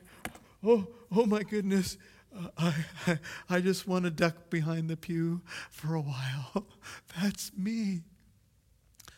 [0.64, 1.98] oh, oh my goodness,
[2.38, 2.76] uh, I,
[3.08, 3.20] I,
[3.50, 6.66] I just want to duck behind the pew for a while.
[7.22, 8.02] That's me.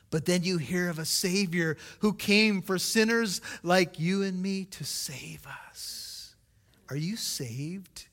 [0.10, 4.66] But then you hear of a Savior who came for sinners like you and me
[4.66, 6.36] to save us.
[6.90, 8.08] Are you saved?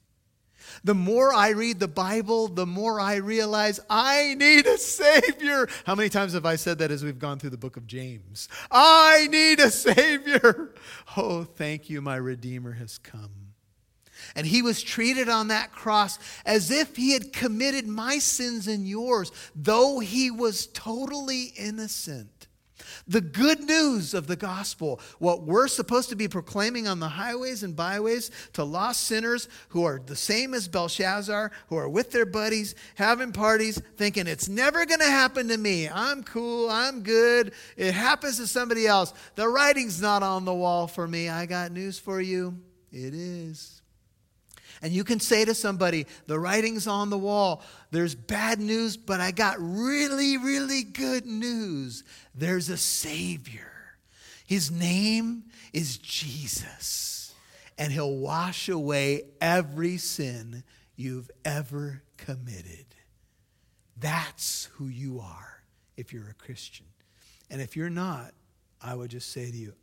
[0.85, 5.69] The more I read the Bible, the more I realize I need a Savior.
[5.85, 8.49] How many times have I said that as we've gone through the book of James?
[8.71, 10.75] I need a Savior.
[11.17, 13.53] Oh, thank you, my Redeemer has come.
[14.35, 18.87] And he was treated on that cross as if he had committed my sins and
[18.87, 22.42] yours, though he was totally innocent.
[23.07, 27.63] The good news of the gospel, what we're supposed to be proclaiming on the highways
[27.63, 32.27] and byways to lost sinners who are the same as Belshazzar, who are with their
[32.27, 35.89] buddies, having parties, thinking it's never going to happen to me.
[35.89, 37.53] I'm cool, I'm good.
[37.77, 39.13] It happens to somebody else.
[39.35, 41.29] The writing's not on the wall for me.
[41.29, 42.59] I got news for you.
[42.91, 43.82] It is.
[44.83, 47.63] And you can say to somebody, the writing's on the wall.
[47.93, 52.03] There's bad news, but I got really, really good news.
[52.35, 53.71] There's a Savior.
[54.45, 57.33] His name is Jesus,
[57.79, 60.65] and He'll wash away every sin
[60.97, 62.87] you've ever committed.
[63.97, 65.63] That's who you are
[65.97, 66.87] if you're a Christian.
[67.51, 68.33] And if you're not,
[68.83, 69.75] I would just say to you,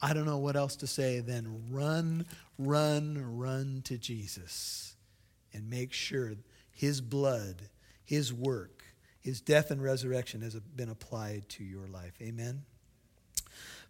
[0.00, 2.26] I don't know what else to say then run,
[2.58, 4.96] run, run to Jesus
[5.52, 6.34] and make sure
[6.70, 7.68] his blood,
[8.04, 8.84] his work,
[9.20, 12.14] his death and resurrection has been applied to your life.
[12.20, 12.62] Amen.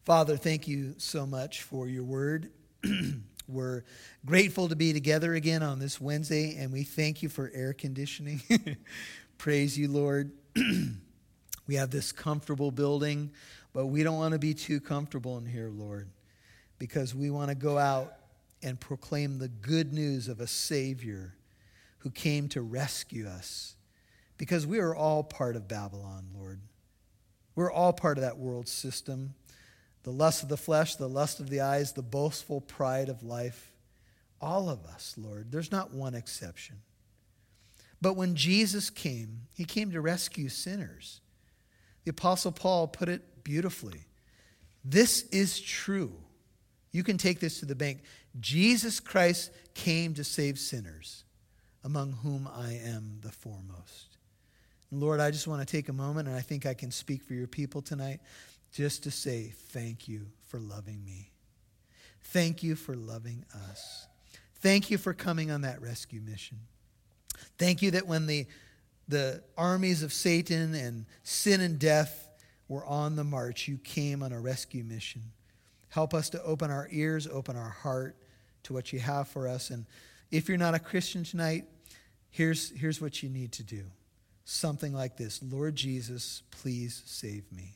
[0.04, 2.50] Father, thank you so much for your word.
[3.48, 3.84] We're
[4.24, 8.42] grateful to be together again on this Wednesday, and we thank you for air conditioning.
[9.38, 10.32] Praise you, Lord.
[11.66, 13.30] we have this comfortable building.
[13.72, 16.08] But we don't want to be too comfortable in here, Lord,
[16.78, 18.14] because we want to go out
[18.62, 21.34] and proclaim the good news of a Savior
[21.98, 23.74] who came to rescue us.
[24.36, 26.60] Because we are all part of Babylon, Lord.
[27.54, 29.34] We're all part of that world system
[30.04, 33.72] the lust of the flesh, the lust of the eyes, the boastful pride of life.
[34.40, 35.52] All of us, Lord.
[35.52, 36.76] There's not one exception.
[38.00, 41.20] But when Jesus came, he came to rescue sinners.
[42.04, 44.06] The Apostle Paul put it beautifully.
[44.84, 46.12] This is true.
[46.92, 48.02] You can take this to the bank.
[48.40, 51.24] Jesus Christ came to save sinners,
[51.84, 54.16] among whom I am the foremost.
[54.90, 57.34] Lord, I just want to take a moment, and I think I can speak for
[57.34, 58.20] your people tonight,
[58.72, 61.30] just to say thank you for loving me.
[62.24, 64.06] Thank you for loving us.
[64.60, 66.58] Thank you for coming on that rescue mission.
[67.58, 68.46] Thank you that when the,
[69.08, 72.28] the armies of Satan and sin and death
[72.68, 73.66] were on the march.
[73.66, 75.22] You came on a rescue mission.
[75.90, 78.16] Help us to open our ears, open our heart
[78.64, 79.70] to what you have for us.
[79.70, 79.86] And
[80.30, 81.64] if you're not a Christian tonight,
[82.30, 83.84] here's, here's what you need to do
[84.44, 87.74] something like this Lord Jesus, please save me.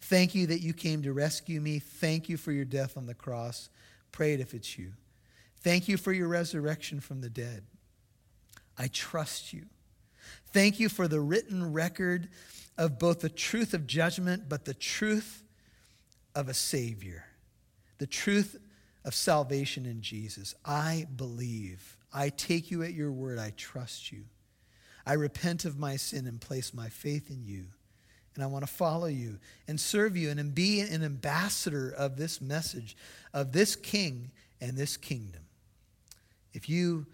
[0.00, 1.78] Thank you that you came to rescue me.
[1.80, 3.68] Thank you for your death on the cross.
[4.12, 4.92] Pray it if it's you.
[5.60, 7.64] Thank you for your resurrection from the dead.
[8.78, 9.66] I trust you.
[10.52, 12.28] Thank you for the written record
[12.78, 15.42] of both the truth of judgment, but the truth
[16.36, 17.24] of a Savior,
[17.98, 18.56] the truth
[19.04, 20.54] of salvation in Jesus.
[20.64, 21.96] I believe.
[22.12, 23.38] I take you at your word.
[23.38, 24.24] I trust you.
[25.06, 27.64] I repent of my sin and place my faith in you.
[28.34, 32.40] And I want to follow you and serve you and be an ambassador of this
[32.40, 32.96] message,
[33.32, 34.30] of this king
[34.60, 35.42] and this kingdom.
[36.52, 37.06] If you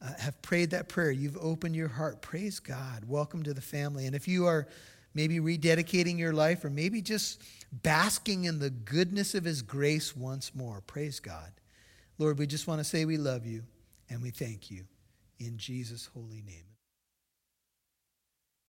[0.00, 3.04] uh, have prayed that prayer, you've opened your heart, praise God.
[3.08, 4.06] Welcome to the family.
[4.06, 4.68] And if you are
[5.18, 7.42] maybe rededicating your life, or maybe just
[7.72, 10.80] basking in the goodness of His grace once more.
[10.86, 11.50] Praise God.
[12.18, 13.64] Lord, we just want to say we love you
[14.08, 14.84] and we thank you
[15.40, 16.67] in Jesus' holy name.